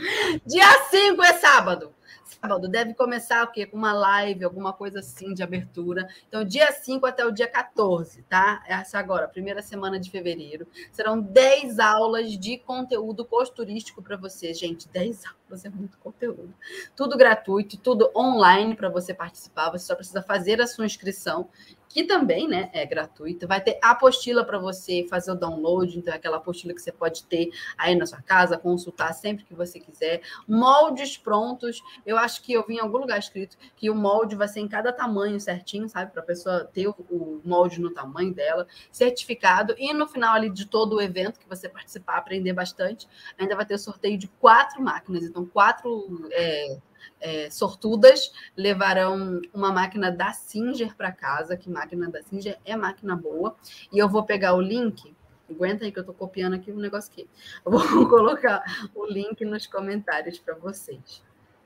[0.46, 3.66] Dia 5 é sábado sábado deve começar o quê?
[3.66, 6.08] Com uma live, alguma coisa assim de abertura.
[6.28, 8.64] Então, dia 5 até o dia 14, tá?
[8.68, 10.68] Essa agora, primeira semana de fevereiro.
[10.92, 14.88] Serão 10 aulas de conteúdo costurístico para você, gente.
[14.90, 16.54] 10 aulas é muito conteúdo.
[16.96, 19.70] Tudo gratuito, tudo online para você participar.
[19.72, 21.50] Você só precisa fazer a sua inscrição
[21.94, 23.48] que também né, é gratuito.
[23.48, 27.24] Vai ter apostila para você fazer o download, então é aquela apostila que você pode
[27.26, 30.22] ter aí na sua casa, consultar sempre que você quiser.
[30.48, 31.84] Moldes prontos.
[32.06, 34.68] Eu acho que eu vi em algum lugar escrito que o molde vai ser em
[34.68, 36.12] cada tamanho certinho, sabe?
[36.12, 39.74] Para a pessoa ter o molde no tamanho dela, certificado.
[39.78, 43.66] E no final ali de todo o evento que você participar, aprender bastante, ainda vai
[43.66, 45.24] ter sorteio de quatro máquinas.
[45.24, 46.28] Então, quatro.
[46.32, 46.78] É,
[47.20, 53.16] é, sortudas levarão uma máquina da Singer para casa, que máquina da Singer é máquina
[53.16, 53.56] boa.
[53.92, 55.16] E eu vou pegar o link.
[55.50, 57.30] Aguenta aí que eu estou copiando aqui um negócio aqui.
[57.66, 58.64] Eu vou colocar
[58.96, 61.24] o link nos comentários para vocês.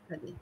[0.07, 0.33] Cadê?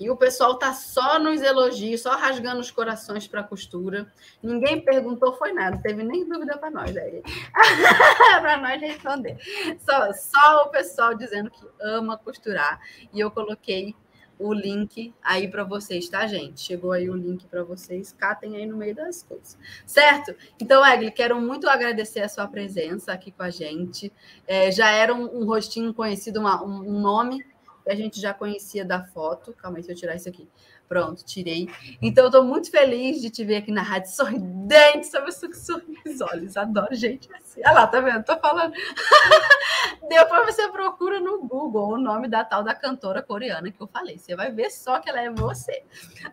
[0.00, 4.12] E o pessoal tá só nos elogios, só rasgando os corações para costura.
[4.40, 7.20] Ninguém perguntou, foi nada, teve nem dúvida para nós aí.
[8.40, 9.36] para nós responder.
[9.80, 12.80] Só, só o pessoal dizendo que ama costurar.
[13.12, 13.96] E eu coloquei
[14.38, 16.60] o link aí para vocês, tá, gente?
[16.60, 19.58] Chegou aí o link para vocês, catem aí no meio das coisas.
[19.84, 20.34] Certo?
[20.60, 24.12] Então, Egli, quero muito agradecer a sua presença aqui com a gente.
[24.46, 27.44] É, já era um, um rostinho conhecido, uma, um nome
[27.88, 29.52] a gente já conhecia da foto.
[29.54, 30.48] Calma aí, se eu tirar isso aqui.
[30.88, 31.68] Pronto, tirei.
[32.00, 35.30] Então, eu estou muito feliz de te ver aqui na rádio sorridente, sabe?
[35.32, 37.60] Sorriso, olhos, adoro gente assim.
[37.64, 38.24] Olha lá, tá vendo?
[38.24, 38.72] Tô falando.
[40.08, 44.18] Depois você procura no Google o nome da tal da cantora coreana que eu falei.
[44.18, 45.84] Você vai ver só que ela é você.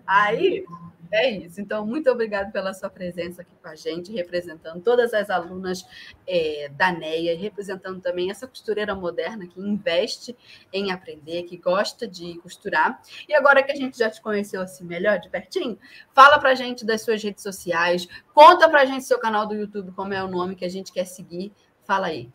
[0.07, 0.65] Aí,
[1.11, 1.61] é isso.
[1.61, 5.85] Então, muito obrigada pela sua presença aqui com a gente, representando todas as alunas
[6.27, 10.35] é, da NEA, representando também essa costureira moderna que investe
[10.71, 13.01] em aprender, que gosta de costurar.
[13.27, 15.77] E agora que a gente já te conheceu assim melhor, de pertinho,
[16.13, 20.13] fala pra gente das suas redes sociais, conta pra gente seu canal do YouTube, como
[20.13, 21.51] é o nome que a gente quer seguir.
[21.83, 22.29] Fala aí.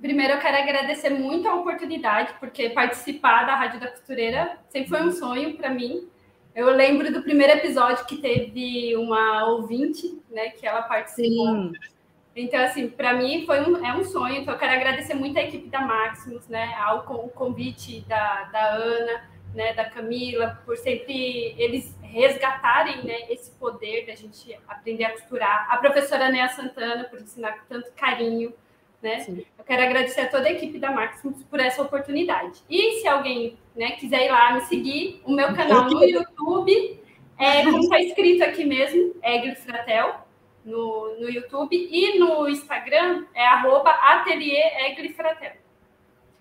[0.00, 5.02] Primeiro, eu quero agradecer muito a oportunidade, porque participar da Rádio da Costureira sempre foi
[5.02, 6.08] um sonho para mim.
[6.54, 11.46] Eu lembro do primeiro episódio que teve uma ouvinte, né, que ela participou.
[11.48, 11.72] Sim.
[12.36, 14.36] Então, assim, para mim foi um, é um sonho.
[14.36, 18.74] Então, eu quero agradecer muito a equipe da Maximus, né, ao o convite da, da
[18.74, 25.12] Ana, né, da Camila, por sempre eles resgatarem né, esse poder da gente aprender a
[25.12, 25.66] costurar.
[25.70, 28.52] A professora Nea Santana, por ensinar com tanto carinho.
[29.04, 29.22] Né?
[29.58, 32.62] Eu quero agradecer a toda a equipe da Maximus por essa oportunidade.
[32.70, 36.98] E se alguém né, quiser ir lá me seguir, o meu canal no YouTube,
[37.38, 40.20] é, como está escrito aqui mesmo, Egli Fratel,
[40.64, 43.90] no, no YouTube, e no Instagram é arroba.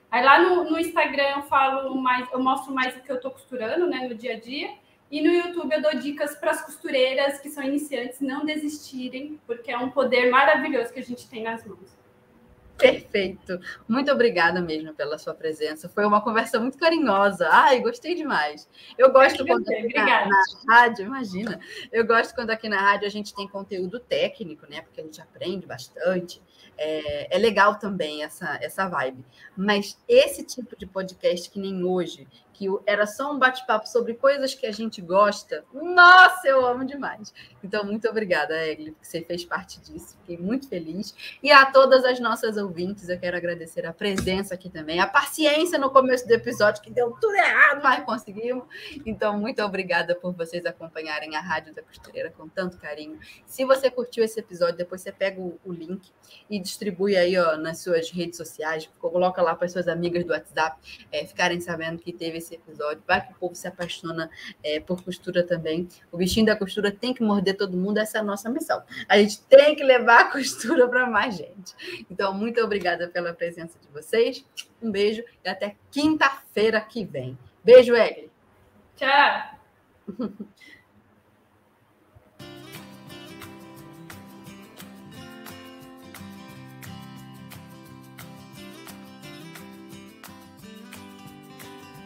[0.09, 3.31] Aí lá no, no, Instagram eu falo mais, eu mostro mais o que eu estou
[3.31, 4.71] costurando né, no dia a dia.
[5.11, 9.69] E no YouTube eu dou dicas para as costureiras que são iniciantes não desistirem, porque
[9.69, 12.02] é um poder maravilhoso que a gente tem nas mãos.
[12.77, 13.59] Perfeito.
[13.87, 15.87] Muito obrigada mesmo pela sua presença.
[15.87, 17.47] Foi uma conversa muito carinhosa.
[17.51, 18.67] Ai, gostei demais.
[18.97, 21.59] Eu gosto quando aqui na, na, rádio, imagina.
[21.91, 24.81] Eu gosto quando aqui na rádio a gente tem conteúdo técnico, né?
[24.81, 26.41] Porque a gente aprende bastante.
[26.77, 29.23] É, é legal também essa, essa vibe.
[29.55, 34.53] Mas esse tipo de podcast que nem hoje, que era só um bate-papo sobre coisas
[34.53, 35.65] que a gente gosta.
[35.73, 37.33] Nossa, eu amo demais.
[37.63, 40.15] Então, muito obrigada, Egli, que você fez parte disso.
[40.19, 41.15] Fiquei muito feliz.
[41.41, 45.79] E a todas as nossas ouvintes, eu quero agradecer a presença aqui também, a paciência
[45.79, 48.65] no começo do episódio, que deu tudo errado, mas conseguimos.
[49.05, 53.19] Então, muito obrigada por vocês acompanharem a Rádio da Costureira com tanto carinho.
[53.45, 56.11] Se você curtiu esse episódio, depois você pega o, o link
[56.49, 60.31] e distribui aí ó, nas suas redes sociais, coloca lá para as suas amigas do
[60.31, 60.77] WhatsApp
[61.11, 63.01] é, ficarem sabendo que teve esse episódio.
[63.07, 64.29] Vai que o povo se apaixona
[64.63, 65.87] é, por costura também.
[66.11, 68.83] O bichinho da costura tem que morder todo mundo, essa é a nossa missão.
[69.07, 72.05] A gente tem que levar a costura para mais gente.
[72.09, 74.45] Então, muito obrigada pela presença de vocês.
[74.81, 77.37] Um beijo e até quinta-feira que vem.
[77.63, 78.29] Beijo, Egli.
[78.95, 79.59] Tchau.